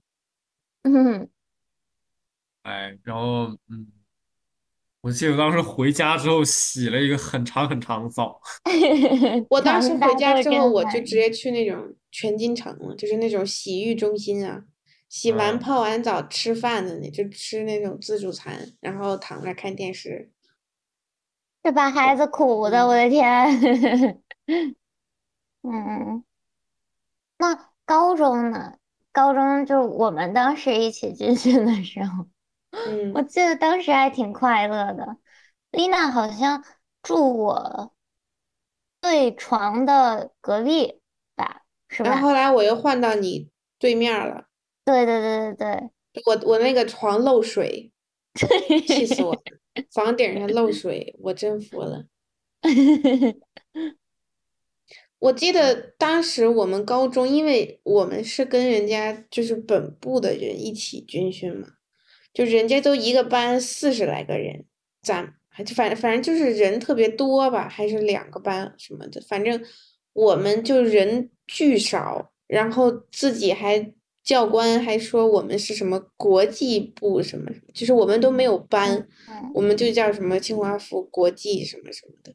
[0.83, 1.29] 嗯，
[2.63, 3.87] 哎，然后嗯，
[5.09, 8.39] 我记得我当时回家之后洗了一个很长很长的澡，
[9.49, 11.19] 我当时回家之后，我就直。
[11.19, 14.65] 接去那种全金城了，就是那种洗浴中心啊，
[15.09, 20.31] 洗完嗯，泡完澡吃饭的那，就吃那种自助餐，然后躺那看电视。
[21.63, 24.23] 这把孩子苦的，我嗯，的天。
[25.65, 26.23] 嗯，
[27.39, 28.75] 那高中呢？
[29.11, 32.27] 高中就我们当时一起军训的时候。
[33.13, 35.17] 我嗯，记得当时还挺快乐的。
[35.71, 36.65] 丽娜好像
[37.03, 37.95] 住我
[39.01, 41.01] 对床的隔壁
[41.35, 42.33] 吧，是吧然后后？
[42.33, 44.49] 来我又换到你对面了，
[44.85, 45.91] 对对对对对
[46.27, 47.93] 我我那个床漏水，
[48.85, 49.35] 气死我。
[49.35, 49.43] 了，
[49.93, 52.07] 房顶上漏水，我真服了。
[55.19, 61.69] 我记得当时我们高中，因为我们是跟人家就是本部的人一起军训嘛，
[62.39, 64.65] 就人家都一个班四十来个人，
[65.03, 69.61] 咱还就反反正就是人特别多吧，还是两个班什么的，反正
[70.13, 79.09] 我们就人巨少，然后自己还教官还说我们是什么国际部什么什么，就是我们都没有班，
[79.53, 82.33] 我们就叫什么清华附国际什么什么的。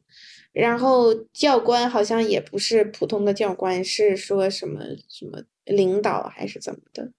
[0.52, 7.10] 然后教官好像也不是普通的教官，是说什么什么领导还是怎么的，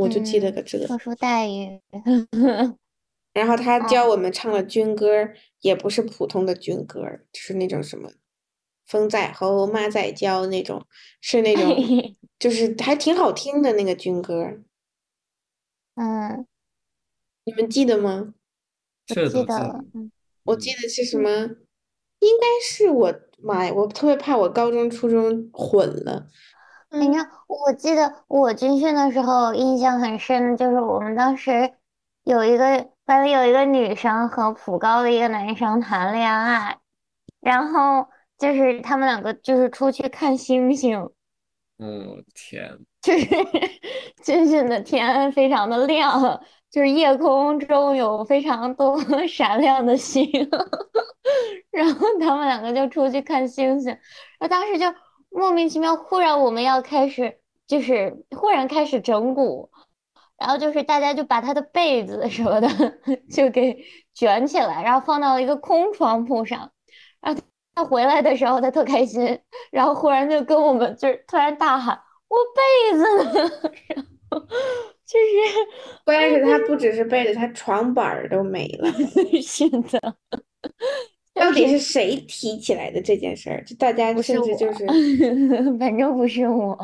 [0.00, 0.86] 我就记得嗯，个这。
[0.86, 1.80] 特殊待遇。
[3.32, 5.06] 然后他教哦，我们唱了军歌，
[5.60, 7.00] 也不是普通的军歌，
[7.32, 8.10] 就是那种什么
[8.86, 10.84] 风在吼，马在叫那种，
[11.20, 11.76] 是那种
[12.40, 14.58] 就是还挺好听的那个军歌，
[15.94, 16.46] 嗯，
[17.44, 18.34] 你们记得吗？
[19.08, 19.84] 我记得。
[20.44, 21.30] 我记得是什嗯，么？
[22.20, 23.72] 应该是我妈呀！
[23.72, 26.28] 我特别怕我高中、初中混了。
[26.90, 27.12] 你嗯。
[27.12, 31.72] 看，我记得我军训的时候印象很深，就是我们当时
[32.24, 36.78] 有一个班里有一个女生和普高的一个男生谈恋爱，
[37.40, 41.10] 然后就是他们两个就是出去看星星，
[41.78, 43.26] 嗯，天，就是
[44.24, 50.28] 军训的天非常的亮，就是夜空中有非常多 闪亮的星，
[51.70, 53.98] 然后他们两个就出去看星星，然
[54.40, 54.86] 后当时就
[55.30, 59.68] 莫名其妙，忽然我们要开始，就是忽然开始整蛊，
[60.38, 62.68] 然后就是大家就把他的被子什么的
[63.30, 66.72] 就给卷起来，然后放到了一个空床铺上，
[67.20, 67.40] 然后
[67.74, 72.00] 他回来的时候他特开心，然后忽然就跟我们就是突然大喊。
[72.28, 73.50] 我被子呢？
[73.88, 78.88] 然后就是关键是他不只是被子，他床板儿都没了。
[79.42, 80.16] 是的，
[81.40, 83.64] 到底是谁提起来的这件事儿？
[83.64, 84.86] 就大家甚至就是，
[85.78, 86.78] 反正不是我，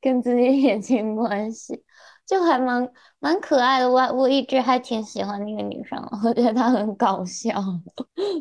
[0.00, 1.82] 跟自己也没关系，
[2.26, 3.90] 就还蛮蛮可爱的。
[3.90, 7.52] 我我一直还挺喜欢那个女生，我觉得她很搞笑。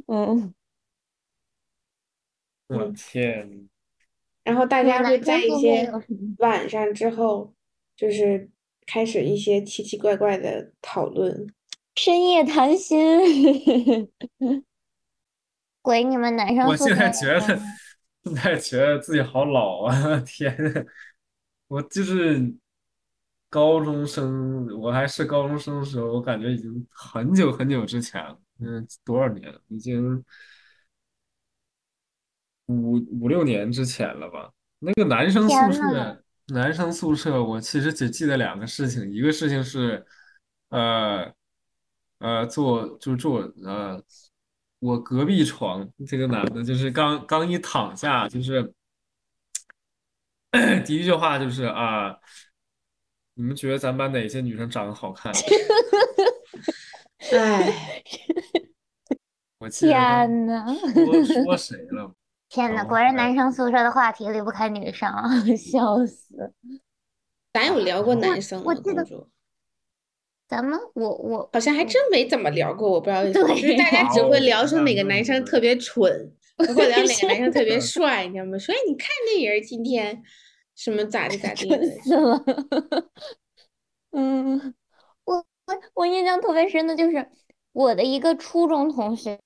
[0.08, 0.54] 嗯，
[2.68, 3.70] 我嗯，天，
[4.44, 5.92] 然后大家会在一些？
[6.40, 7.54] 晚上之后，
[7.96, 8.50] 就是
[8.88, 11.48] 开始一些奇奇怪怪的讨论。
[11.96, 12.98] 深夜谈心，
[15.86, 17.62] 鬼，你们男生我现宿舍有在觉得，
[18.26, 20.20] 现在觉得自己好老啊！
[20.26, 20.58] 天，
[21.68, 22.52] 我就是
[23.52, 29.62] 高中生，我还是高中生的时候，我感觉已经很久很久之前了，嗯，多少年了？
[29.68, 30.26] 已经
[32.66, 34.52] 五五六年之前了吧？
[34.80, 35.72] 那个男生宿！
[35.72, 40.04] 舍，男生宿舍，我其实只记得两个事情，一个事情是，
[40.70, 41.32] 呃
[42.18, 44.02] 呃，做就是做呃，
[44.86, 48.72] 我隔壁床这个男的，就是刚刚一躺下，就是
[50.86, 52.16] 第一句话就是啊，
[53.34, 55.34] 你们觉得咱班哪些女生长得好看？
[57.34, 58.04] 哎，
[59.72, 60.64] 天呐！
[60.94, 62.14] 说说谁了，
[62.50, 65.10] 天呐，果然男生宿舍的话题离不开女生，
[65.58, 66.54] 笑死！
[67.52, 68.66] 咱有聊过男生吗？
[68.68, 69.04] 我记得
[70.48, 78.58] 咱们，我我好像还，真没怎么聊过，我不知道为什么，就是对，大家只，会聊说哪个男生特别蠢， 不会聊哪个男生特别 嗯帅，你知道吗？
[78.58, 80.22] 说哎，你看那人今天
[80.76, 82.44] 什么咋的咋地 蠢的，死了。
[84.12, 84.74] 嗯，
[85.26, 87.28] 我我我印象特别深的就是
[87.74, 89.40] 我的一个初中同学，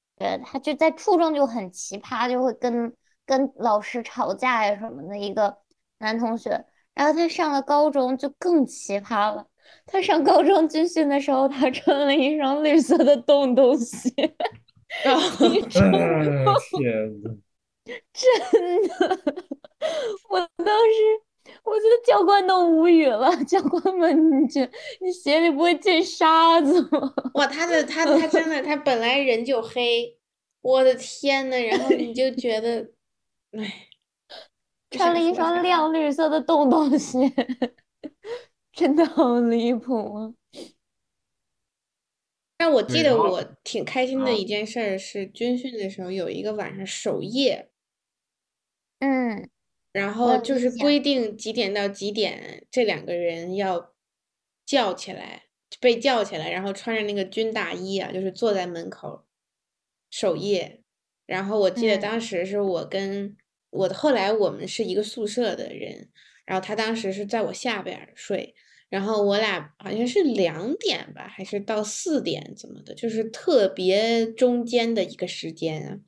[0.43, 2.93] 他就在初中就很奇葩，就会跟
[3.25, 5.57] 跟老师吵架呀什么的一个
[5.99, 6.65] 男同学。
[6.93, 9.47] 然后他上了高中就更奇葩了。
[9.85, 14.09] 他上高中军训的时候，他穿了一双绿色的洞洞鞋，
[18.13, 19.19] 真的，
[20.29, 20.93] 我当时
[21.63, 23.35] 我觉得教官都无语了。
[23.45, 24.61] 教官们，你这
[25.01, 27.13] 你鞋里不会进沙子吗？
[27.35, 30.17] 哇，他的他他真的他本来人就黑，
[30.61, 32.91] 我的天呐，然后你就觉得，
[33.57, 33.87] 唉，
[34.89, 35.33] 不穿了一。
[35.33, 37.31] 双亮绿色的洞洞鞋，
[38.79, 40.33] 真的好离谱啊！
[42.55, 47.69] 但我记得我挺开心的啊，一件事儿是军训的时候有一个晚上守夜，
[48.99, 49.49] 嗯，
[49.91, 50.71] 然后就是。
[50.77, 53.93] 规定几点到几点这两个人要
[54.65, 55.47] 叫起来，
[55.81, 59.25] 被叫起来，然后穿着那个军大衣啊，就是坐在门口
[60.09, 60.81] 守夜。
[61.25, 63.35] 然后我记得嗯当时是我跟
[63.71, 66.09] 我后来我们是一个宿舍的人，
[66.45, 68.55] 然后他当时是在我下边睡，
[68.89, 75.99] 然后我俩好像是两点吧，还是到四点怎么的，就是特别中间的一个时间啊。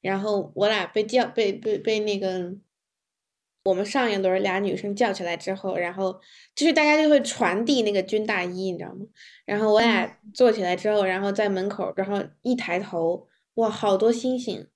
[0.00, 2.54] 然后我俩被叫被被被那个
[3.64, 6.18] 我们上一轮俩女生叫起来之后，然后
[6.54, 9.04] 就是大家就会传递那个军大衣，你知道吗？
[9.44, 14.66] 然后我俩坐起来之后，然后在门口，然后一抬头，哇，好多星星，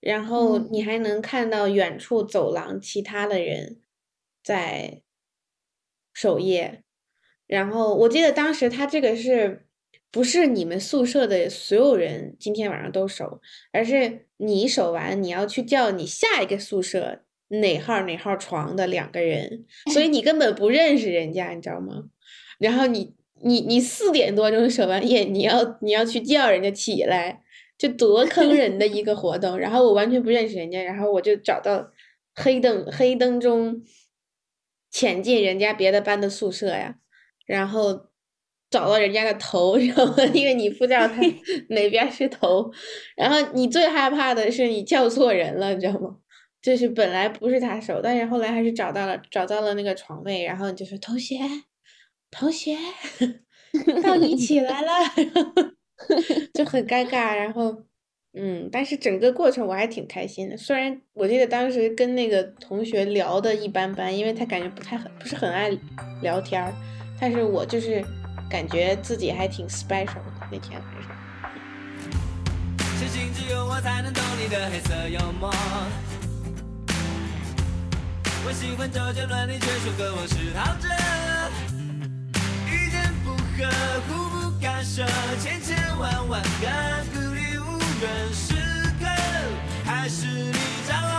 [0.00, 3.80] 然后嗯你还能看到远处走廊其他的人
[4.44, 5.00] 在
[6.12, 6.84] 守夜。
[7.50, 9.66] 然后我记得当时他这个是
[10.12, 13.40] 不是你们宿舍的所有人今天晚上都守，
[13.72, 22.04] 而是你守完你要去叫你下一个宿舍哪号哪号床的两个人，所以你根本不认识人家，你知道吗？
[22.60, 27.42] 然后你你你四点多钟守完夜，你要你要去叫人家起来，
[27.76, 29.58] 就多坑 人的一个活动。
[29.58, 31.90] 然后我完全不认识人家，然后我就找到
[32.36, 33.82] 黑灯黑灯中
[34.88, 36.99] 潜进人家别的班的宿舍呀，
[37.50, 38.06] 然后
[38.70, 41.20] 找到人家的头，然后因为你不知道他
[41.70, 42.70] 哪边是头，
[43.16, 46.16] 然后你最害怕的是你叫错人了，你知道吗？
[46.62, 51.38] 就是本来不是他手，但是后来还是找到了，找到了那个床位，然后你就说同学，
[52.30, 52.76] 同学，
[54.02, 54.92] 到你起来了，
[56.54, 57.84] 就很尴尬，然后
[58.34, 60.56] 嗯，但是整个过程我还挺开心的。
[60.56, 65.70] 虽然我记得当时跟那个同学聊的一般般，因为他感觉不太很不是很爱
[66.22, 66.72] 聊天儿，
[67.20, 68.02] 但是我就是
[68.48, 71.10] 感觉自己还挺 special 的那天晚上。
[72.98, 75.52] 相信只有我才能懂你的黑色幽默。
[78.42, 80.88] 我喜欢周杰伦，你却说跟我是陶喆。
[82.66, 83.68] 意见不合，
[84.08, 85.04] 互不干涉，
[85.42, 86.66] 千千万万个
[87.12, 88.54] 孤立无援时
[88.98, 89.04] 刻，
[89.84, 90.58] 还是你
[90.88, 91.10] 掌握。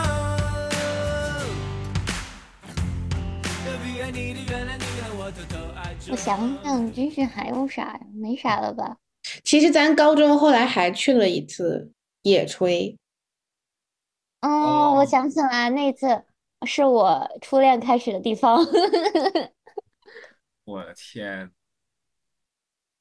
[3.64, 4.91] 隔壁爱你的原来你。
[6.10, 8.00] 我想想，军训还有啥呀？
[8.14, 8.98] 没啥了吧？
[9.44, 11.92] 其实咱高中后来还去了一次
[12.24, 12.98] 野炊，
[14.42, 16.24] 哦，我哦想起来，那次
[16.66, 18.66] 是我初恋开始的地方。
[20.66, 21.52] 我的天，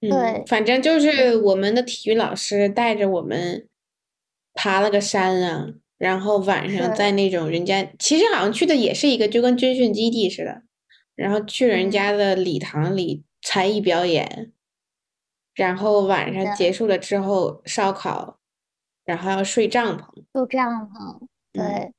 [0.01, 3.67] 嗯对，反正就是我们的体育老师带着我们
[4.55, 5.67] 爬了个山啊，
[5.99, 10.63] 然后晚上在那种人家，其实好像去的也是一个就跟军训基地似的，
[11.21, 11.91] 然后去人嗯。
[11.91, 14.53] 家的礼堂里才艺表演，
[15.55, 16.73] 然后晚上结。
[16.73, 18.39] 束了之后烧烤，
[19.05, 20.25] 然后要睡帐篷。
[20.33, 21.63] 住帐篷，对。
[21.63, 21.95] 嗯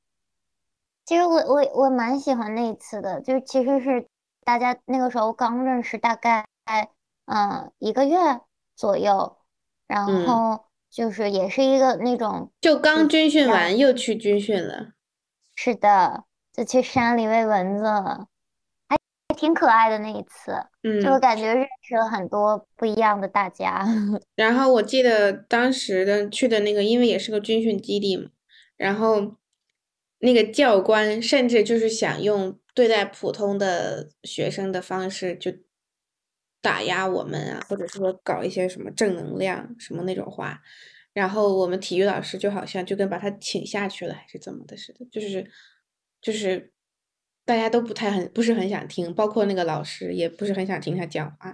[1.06, 4.08] 其实我我我蛮喜欢那一次的，就其实是
[4.46, 6.46] 大家那个时候刚认识，大概
[7.26, 8.18] 嗯一个月
[8.76, 9.38] 左右，
[9.88, 10.26] 然嗯。
[10.28, 14.94] 后就是也是一个那种就刚军训完又去军训了，
[15.56, 18.28] 是的，就去山里喂蚊子了，
[19.42, 20.52] 挺可爱的那一次，
[20.84, 23.84] 嗯就嗯，感觉认识了很多不一样的大家。
[24.36, 28.30] 然后我记得当时的去的那个，因为也是个军训基地嘛，
[28.78, 29.38] 然后
[30.20, 35.52] 那个教官甚至就是想用对待普通的学生的方式，就
[36.62, 40.62] 打压我们啊，或者说搞一些什么正能量什么那种话，
[41.14, 45.50] 然后我们体育老师就好像就跟把他请下去了，还是怎么的似的，就是
[46.22, 46.72] 就是
[47.46, 51.54] 大家都不太很不是很想听，包括那个老师也不是很想听他讲话。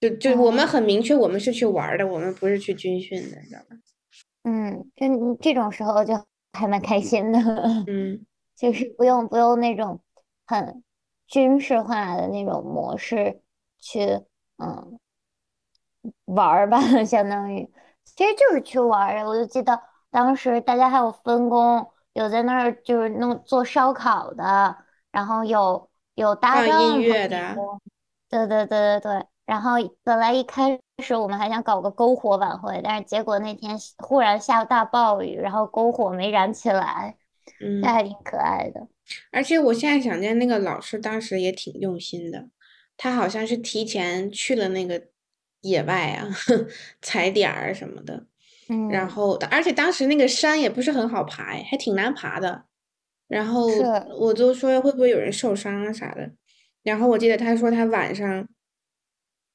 [0.00, 3.76] 就就我们哦很明确，我们是去玩的，我们不是去军训的，你知道吧？
[4.44, 6.14] 嗯，就这种时候就
[6.52, 7.38] 还蛮开心的。
[7.86, 8.24] 嗯
[8.56, 10.00] 就是不用不用那种
[10.46, 10.82] 很
[11.26, 13.40] 军事化的那种模式
[13.78, 14.22] 去
[14.58, 14.98] 嗯
[16.26, 17.70] 玩儿吧，相当于
[18.04, 19.26] 其实就是去玩儿。
[19.26, 24.76] 我就记得当时大家还有分工，有在那儿就是弄做烧烤的，
[25.10, 27.54] 然后有有搭音乐的
[28.28, 29.26] 对对对对对。
[29.46, 29.72] 然后
[30.04, 37.16] 本来一开始我们还想搞个篝火晚会，但是结果那天忽然下大暴雨，然后篝火没燃起来，
[37.60, 38.86] 嗯这，还挺可爱的。
[39.32, 42.48] 而且我现在想见那个老师当时也挺用心的，
[42.96, 45.08] 他好像是提前去了那个
[45.62, 46.28] 野外啊，
[47.02, 48.26] 踩点儿什么的，
[48.88, 52.64] 然嗯，后而且当时那个山也不是很好爬，哎还挺难爬的。
[53.28, 53.68] 然后
[54.18, 56.32] 我就说会不会有人受伤啊啥的，
[56.82, 58.48] 然后我记得他说他晚上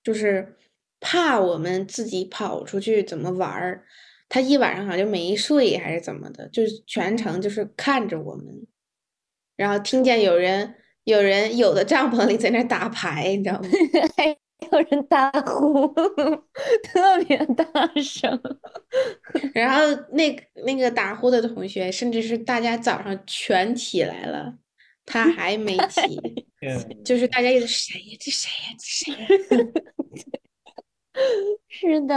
[0.01, 0.55] 就是
[1.01, 3.83] 怕我们自己跑出去怎么玩儿，
[4.29, 8.45] 他一晚上好像就没睡还是怎么的，就是全程就是看着我们，
[9.57, 13.67] 然后听见有人有人有的帐篷里在那打牌，你知道吗？
[14.71, 15.87] 有人大呼，
[16.83, 17.65] 特别大
[18.01, 18.41] 声。
[19.53, 19.81] 然后
[20.11, 24.53] 那个那个打呼的同学，甚至是大家早上全起来了，
[25.05, 26.47] 他还没 起，
[27.03, 28.17] 就是大家一直谁呀？
[28.19, 28.75] 这谁呀？
[28.79, 29.27] 这谁呀？
[31.67, 32.15] 是的，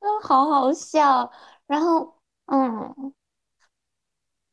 [0.00, 1.30] 嗯，好好笑。
[1.66, 2.14] 然后，
[2.46, 3.14] 嗯，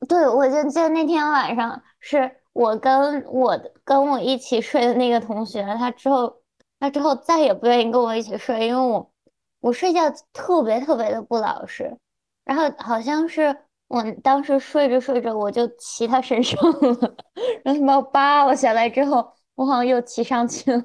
[0.08, 6.41] 对，我就记得那天晚上是我跟我的跟我一起睡的那个同学，他之后
[6.82, 9.14] 他之后再也不愿意跟我一起睡，因为我
[9.60, 10.02] 我睡觉
[10.34, 11.96] 特别特别的不老实。
[12.44, 13.56] 然后好像是
[13.88, 17.16] 我当时睡着睡着，我就骑他身上了，
[17.64, 20.84] 然后他把我扒了下来之后，我好像又骑上去了，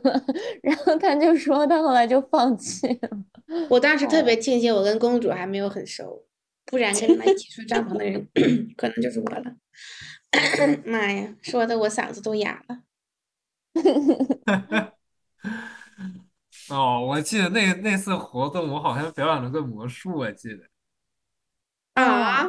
[0.63, 3.09] 然后他就说他后来就放弃了。
[3.71, 6.27] 我当时特别庆幸，我跟公主还没有很熟，
[6.67, 8.29] 不然跟他一起睡帐篷的人
[8.77, 9.43] 可能就是我了。
[10.85, 12.83] 妈呀，说的我嗓子都哑了。
[16.71, 20.65] 哦，我记得那那次活动，我好像表演了个魔术，我记得，
[21.95, 22.45] 啊，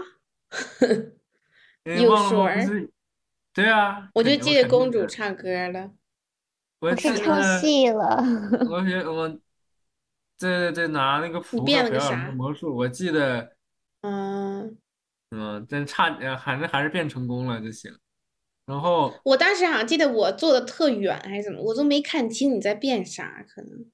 [1.83, 2.91] 有忘了我不水儿是，
[3.53, 5.91] 对啊，我就记得公主唱歌了。
[6.79, 8.23] 我是唱得戏了，
[8.69, 9.27] 我学我，
[10.37, 13.55] 对对对，拿那个扑克变了个表演魔术，我记得，
[14.01, 14.77] 嗯，
[15.31, 17.91] 嗯，真差点还是还是变成功了就行。
[18.65, 23.85] 然后我当时好像记得我坐的特远还是怎么，我都没看清你在变啥，可能。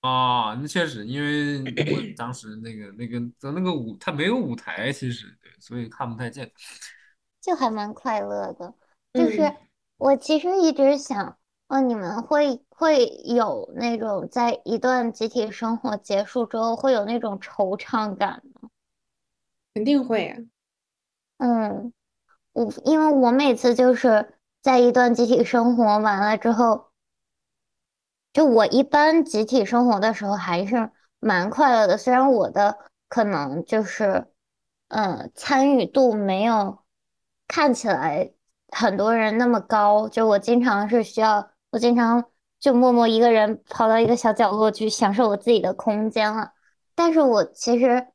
[0.00, 1.60] 啊，那确实，因为
[1.92, 6.50] 我 当时那个那个在那个舞，它没有舞台，其实对，所以看不太见。
[7.40, 8.74] 就还蛮快乐的。
[9.12, 9.56] 就是嗯
[9.98, 11.38] 我其实一直想，
[11.68, 18.68] 哦，你们会会有那种在一段集体生活结束之后会有那种惆怅感吗？
[19.74, 20.38] 肯定会啊。
[21.38, 21.92] 嗯，
[22.52, 26.90] 我因为我每次就是在一段集体生活完了之后，
[28.36, 32.76] 就我一般集体生活的时候还是蛮快乐的，虽然我的
[33.08, 34.26] 可能就是
[34.88, 36.80] 嗯参与度没有
[37.48, 38.30] 看起来
[38.68, 42.26] 很多人那么高，就我经常是需要，我经常
[42.60, 46.52] 就默默一个人跑到一个小角落去享受我自己的空间了。
[46.94, 48.06] 但是我其实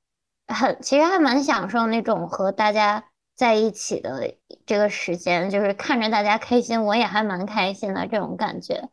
[0.48, 3.06] 很，其实还蛮享受那种和大家
[3.36, 4.36] 在一起的
[4.68, 8.92] 这个时间，就是看着大家开心，我也还蛮开心的这种感觉。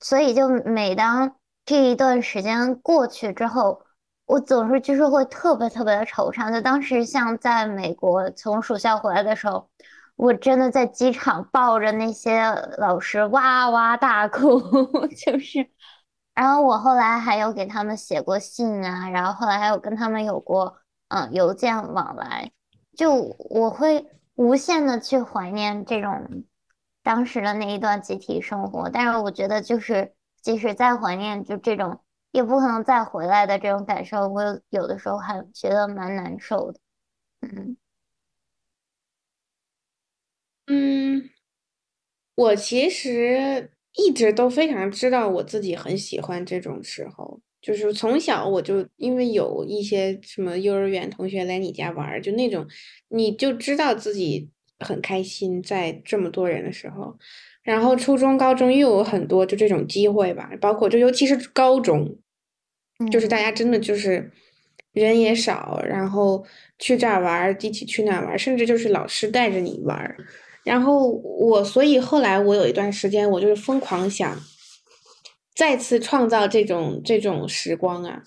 [0.00, 3.82] 所以就每当这一段时间过去之后，
[4.26, 6.52] 我总是就是会特别特别的惆怅。
[6.52, 9.68] 就当时像在美国从暑校回来的时候，
[10.16, 12.44] 我真的在机场抱着那些
[12.78, 14.60] 老师哇哇大哭，
[15.16, 15.68] 就是。
[16.34, 20.76] 然后我后来还有给他们写过信啊，然后后来还有跟他们有过
[21.08, 22.52] 嗯邮件往来，
[22.94, 26.44] 就我会无限的去怀念这种
[27.06, 32.00] 当时的那一段集体生活，但是我觉得就是即使再怀念，就这种
[32.32, 36.80] 也不可能再回来的这种感受，我有的时候还觉得蛮难受的。
[37.42, 37.76] 嗯
[40.66, 41.30] 嗯，
[42.34, 52.66] 我其实一直都非常知道我自己很喜欢这种时候，就是从小我就因为有一些什么幼儿园同学来你家玩儿，就那种
[53.10, 54.50] 你就知道自己
[54.80, 57.16] 很开心，在这么多人的时候。
[57.62, 62.16] 然后初中、高中又有很多就这种机会吧，包括就尤其是高中，
[63.10, 64.30] 就是大嗯家真的就是
[64.92, 66.46] 人也少，然后
[66.78, 70.16] 去这儿玩儿，一起去那儿玩儿，甚至就是老师带着你玩儿。
[70.62, 74.36] 然后我，所以后来我有一段时间，我就是疯狂想
[75.54, 78.22] 再次创造这种这种时光啊。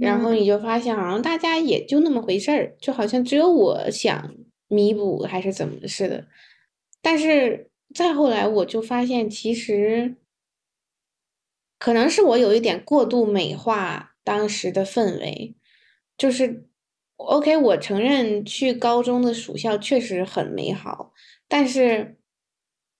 [0.00, 4.34] 然后嗯你就发现，好像大家也就那么回事儿，就好像只有我想
[4.72, 6.26] 弥补还是怎么似的。
[7.00, 10.16] 但是再后来，我就发现其实
[11.78, 15.54] 可能是我有一点过度美化当时的氛围，
[16.16, 16.68] 就是
[17.16, 21.12] OK，我承认去高中的暑校确实很美好，
[21.48, 22.16] 但是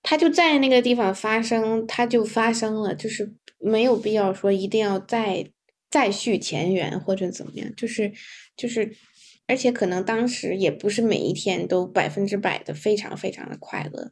[0.02, 5.50] 它就在那个地方发生，它就发生了，就是没有必要说一定要再
[5.88, 8.12] 再续前缘或者怎么样，就是
[8.56, 8.96] 就是，
[9.52, 14.10] 而且可能当时也不是每一天都百分之百的非常非常的快乐，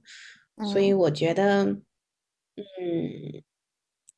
[0.71, 3.43] 所以嗯我觉得，嗯。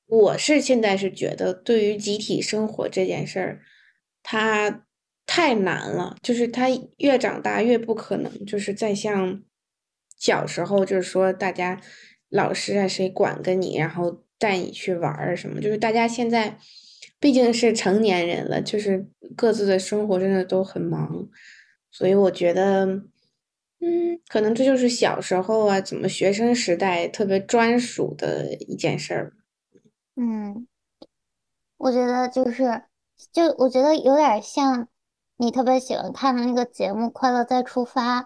[0.07, 3.63] 我是现在是觉得，对于集体生活这件事儿，
[4.23, 4.85] 它
[5.25, 6.69] 太难了，就是它
[6.99, 9.43] 越长大越不可能，就是再像
[10.19, 11.81] 小时候，就是说大家
[12.29, 16.59] 老师啊谁管着你，然后带你去玩儿什么，就是大家现在
[17.23, 21.29] 毕竟是成年人了，就是各自的生活真的都很忙，
[21.89, 22.85] 所以我觉得，
[23.79, 29.33] 嗯，可能这就是小时候啊，怎么学生时代特别专属的一件事儿。
[30.17, 30.67] 嗯
[31.77, 32.83] 我觉得就是，
[33.31, 34.89] 就我觉得有点像
[35.37, 38.23] 你特别喜欢看的那个节目《快乐再出发》，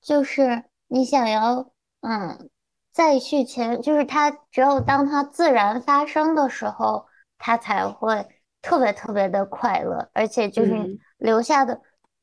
[0.00, 1.70] 就是你想要
[2.00, 2.48] 嗯
[2.90, 7.06] 再续前，就是它只有当它自然发生的时候，
[7.44, 8.26] 它才会
[8.62, 11.78] 特别特别的快乐，而且就是留下的，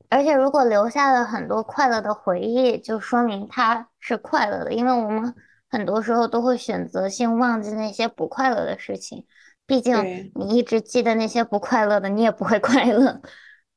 [0.08, 5.32] 而且如果留下了很多快乐的回忆，就说明他是快乐的，因为我们
[5.70, 9.24] 很多时候都会选择性忘记那些不快乐的事情。
[9.64, 13.22] 毕竟你一直记得那些不快乐的，你也不会快乐。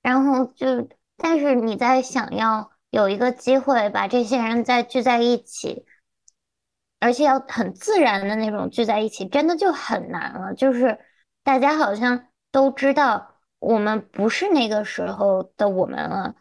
[0.02, 5.86] 然后就，但是你在想要有一个机会把这些人再聚在一起，
[7.00, 10.56] 而且要很自然的那种聚在一起，真的就很难了。
[10.56, 10.98] 就是
[11.46, 16.34] 大家好像都知道我们不是那个时候的我们了，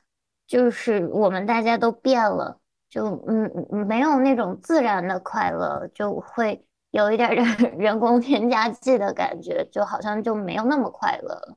[0.47, 6.67] 就是我们大家都变了，就嗯没有那种自然的快乐，就会。
[6.91, 7.45] 有一点点
[7.77, 11.57] 人工添加剂的感觉，就好像就没有那么快乐了。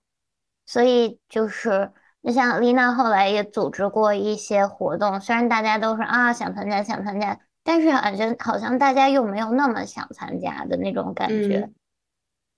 [0.65, 1.91] 所以就是，
[2.23, 11.69] 就像丽娜后来也组织过一些活动，虽然大家都说啊想参加想参加，但是感觉好像大家又没有那么想参加的那种感觉。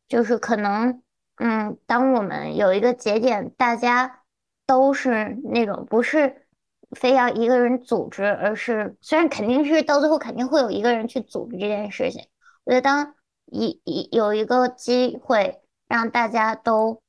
[0.09, 1.01] 就是可能，
[1.37, 4.23] 嗯，当我们有一个节点，大家
[4.65, 6.47] 都是那种不是
[6.91, 12.27] 非要一个人组织，而是虽然肯定是到最后肯定会有一个人去组织这件事情。
[12.65, 13.13] 我觉得当
[13.45, 17.01] 一一有一个机会让大家都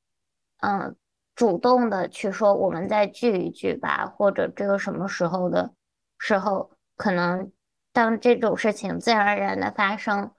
[0.59, 0.94] 嗯
[1.34, 5.72] 主动的去说我们再聚一聚吧，或者这个什么时候的
[6.18, 7.51] 时候，可能
[7.94, 10.32] 当这种事情自然而然的发生，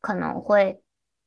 [0.00, 0.82] 可能会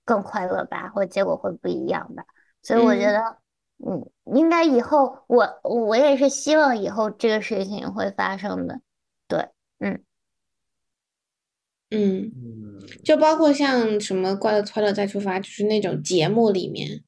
[0.05, 2.23] 更快乐吧，或结果会不一样吧。
[2.61, 3.37] 所以我觉得，
[3.85, 8.81] 嗯，应该以后我我也是希望以后这个事情会发生的。
[9.27, 9.49] 对，
[9.79, 10.03] 嗯。
[11.93, 12.31] 嗯，
[13.03, 17.03] 就包括像什么《快乐快乐再出发》，就是那种节目里面，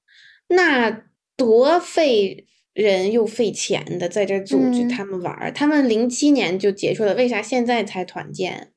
[0.50, 1.06] 那
[1.38, 5.54] 多费人又费钱的，在这组织他们玩儿。
[5.54, 8.73] 他们零七年就结束了，为啥现在才团建？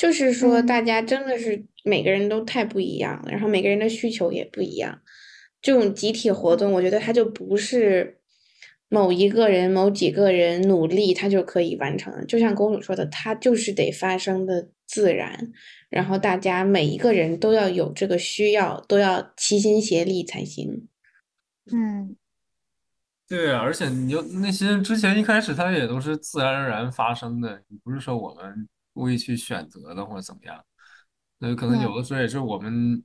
[0.00, 5.02] 就是说大家真的是每个人都太不一样了，然后每个人的需求也不一样。
[5.60, 8.18] 这种集体活动，我觉得它就不是
[8.88, 12.26] 某一个人、某几个人努力他就可以完成。
[12.26, 14.68] 就像公主说的，它就是得发生的。
[14.92, 15.52] 自然，
[15.88, 20.88] 然后大家每一个人都要有这个需要，都要齐心协力才行。
[21.72, 22.16] 嗯，
[23.28, 30.64] 对，而且你就那些之前一开始它也都是自然而然发生的，不是说我们故意去选择的或者怎么样。
[31.38, 33.02] 那可能有的时候也是我们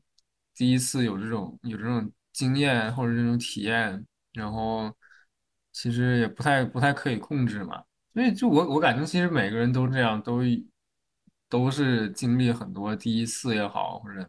[0.53, 4.93] 第一次有这种有这种经验或者这种体验，然后
[5.71, 7.83] 其实也不太不太可以控制嘛。
[8.13, 10.41] 所以就我我感觉其实每个人都这样都。
[11.47, 14.27] 都是经历很多第一次也好，或者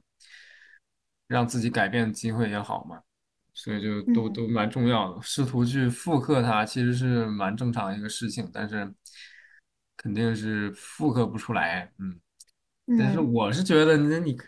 [1.26, 3.00] 让自己改变的机会也好嘛，
[3.54, 5.22] 所以就都都蛮重要的。
[5.22, 8.94] 试图去复刻它，其实是蛮正常一个事情，但是
[10.06, 12.20] 肯定是复刻不出来，嗯。
[12.96, 14.38] 但是我是觉得，那你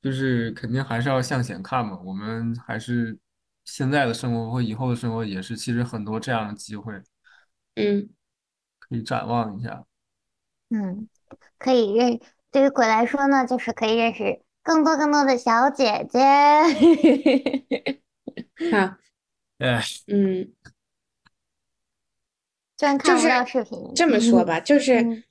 [0.00, 1.98] 就是肯定还是要向前看嘛。
[2.04, 3.18] 我们还是
[3.64, 6.94] 现在的生活和以后的生活也是，其实很多这样的机会，
[7.74, 8.08] 嗯，
[8.78, 9.84] 可以展望一下，
[10.70, 11.08] 嗯。
[11.58, 12.20] 可以认，
[12.52, 16.20] 对于鬼来说呢，就是可以认识更多更多的小姐姐。
[18.70, 18.96] 好，
[19.58, 20.52] 哎，嗯，
[22.82, 25.22] 虽然看不到视频，这么说吧，就是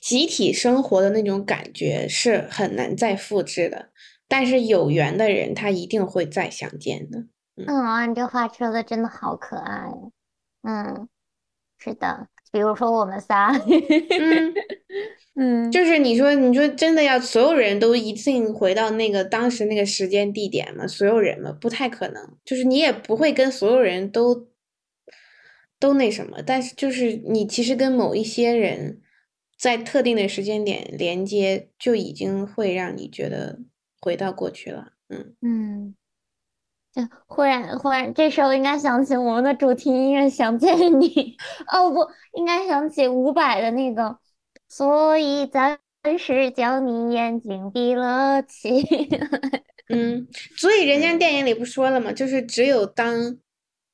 [0.00, 3.88] 集体生活的那种感觉是很难再复制的，
[4.28, 7.24] 但是有缘的人他一定会再相见的。
[7.56, 9.88] 嗯，你这话说的真的好可爱。
[10.62, 11.08] 嗯，
[11.76, 12.28] 是的。
[12.52, 14.54] 比如说我们仨，嗯
[15.34, 20.86] 嗯，就是你说你说真的要所有人都一次性回到那个当时那个时间地点吗？
[20.86, 21.50] 所有人吗？
[21.60, 22.36] 不太可能。
[22.44, 24.46] 就是你也不会跟所有人都
[25.80, 29.00] 都那什么，但是就是你其实跟某一些人
[29.58, 33.58] 在特定的时间点连接，就已经会让你觉得
[34.00, 34.92] 回到过去了。
[35.08, 35.94] 嗯嗯。
[36.92, 41.08] 就忽然忽然，这时候应该想起我们的主题音乐《想见你》
[41.68, 42.00] 哦，不
[42.36, 44.18] 应该想起伍佰的那个，
[44.68, 45.78] 所以暂
[46.18, 49.62] 时将你眼睛闭了起来。
[49.88, 50.26] 嗯，
[50.56, 52.10] 所以人家电影里不说了吗？
[52.10, 53.38] 就是只有当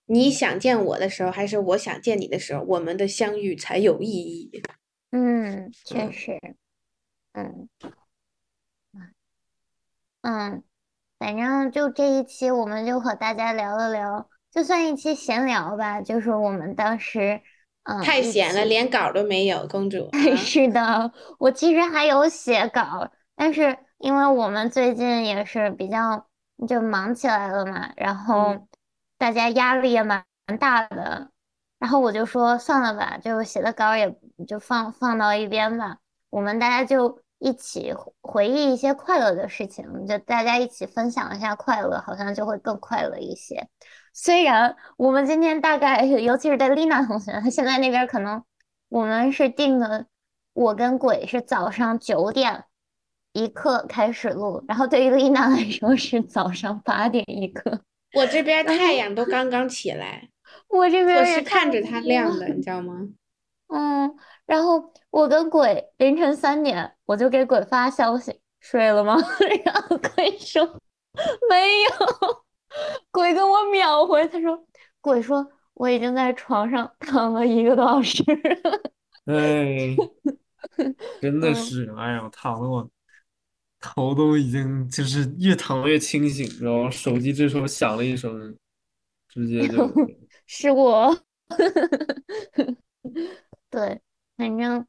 [0.07, 4.63] 你想见我的时候，还是我想见你的时候，我们的相遇才有意义。
[5.11, 6.39] 嗯，确实，
[7.33, 7.69] 嗯，
[10.23, 10.63] 嗯。
[11.19, 16.03] 反正就这一期，我们就和大家聊了聊，就算一期闲聊吧。
[16.03, 17.41] 就是我们当时，
[17.85, 20.11] 嗯，太闲了，连稿都没有，公主。
[20.37, 26.29] 是的，我其实还有写稿，但是因为我们最近也是比较
[26.69, 28.69] 就忙起来了嘛，然后嗯
[29.19, 30.25] 大家压力也蛮
[30.61, 31.31] 大的，
[31.79, 35.99] 然后我就说算了吧，就写的稿也就放放到一边吧，
[36.31, 43.69] 我们大家就一起回回忆一些快乐的事情，就大家一起分享一下快乐，好像就会更快乐一些。
[44.13, 48.43] 虽然我们今天大概，尤其是对丽娜同学，她现在那边可能
[48.89, 50.07] 我们是定的，
[50.55, 52.65] 我跟鬼是早上九点
[53.33, 57.81] 一刻开始录，然后对于丽娜来说是早上八点一刻。
[58.15, 60.29] 我这边太阳都刚刚起来，
[60.69, 63.09] 我这边我是看着它亮的， 你知道吗？
[63.69, 64.15] 嗯，
[64.47, 69.17] 然后我跟鬼凌晨三点，我就给鬼发消息，睡了吗？
[69.65, 70.65] 然后鬼说
[71.51, 72.45] 没有，
[73.11, 74.65] 鬼跟我秒回，他说
[75.01, 78.81] 鬼说我已经在床上躺了一个多小时了。
[79.27, 79.97] 哎，
[81.21, 82.89] 真的嗯是，哎呀，躺的我
[83.95, 88.57] 头都已经就是越躺越清醒，然后手机这时候响了一声，
[89.29, 89.91] 直接就
[90.47, 91.17] 是我，
[93.71, 94.01] 对，
[94.37, 94.87] 反正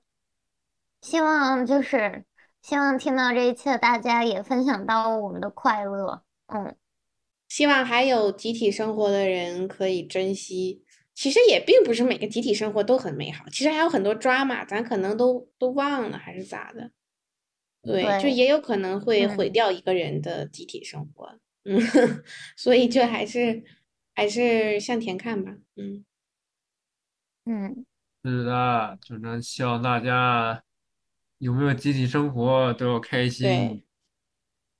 [1.01, 2.23] 希望就是
[2.61, 6.75] 希望听到这一期的大家也分享到我们的快乐，嗯。
[7.47, 10.83] 希望还有集体生活的人可以珍惜。
[11.15, 16.91] 其实也并不是每个集体生活都很美好，其实还有很多抓马，咱可能都都忘了还是咋的。
[17.93, 21.39] 对，就也有可能会毁嗯掉一个人的集体生活。
[21.63, 21.79] 嗯，
[22.55, 23.63] 所以就还是
[24.13, 25.51] 还是向前看吧。
[25.75, 26.05] 嗯，
[27.45, 27.85] 嗯，
[28.23, 30.63] 是的，只能希望大家
[31.39, 33.83] 有没有集体生活都要开心。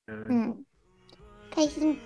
[0.08, 0.66] 嗯，嗯，
[1.52, 1.98] 开心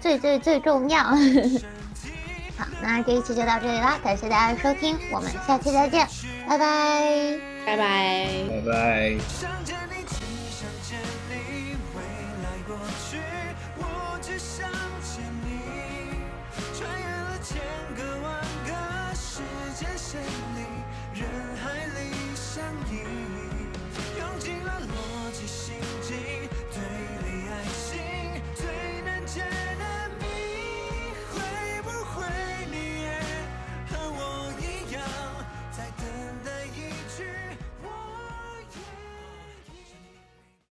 [0.00, 1.02] 最最最重要。
[2.56, 6.06] 好，那这一期就到这里啦，感谢大家的收听，我们下期再见，
[6.48, 7.38] 拜拜。
[7.66, 8.28] 拜拜。
[8.48, 9.93] 拜拜。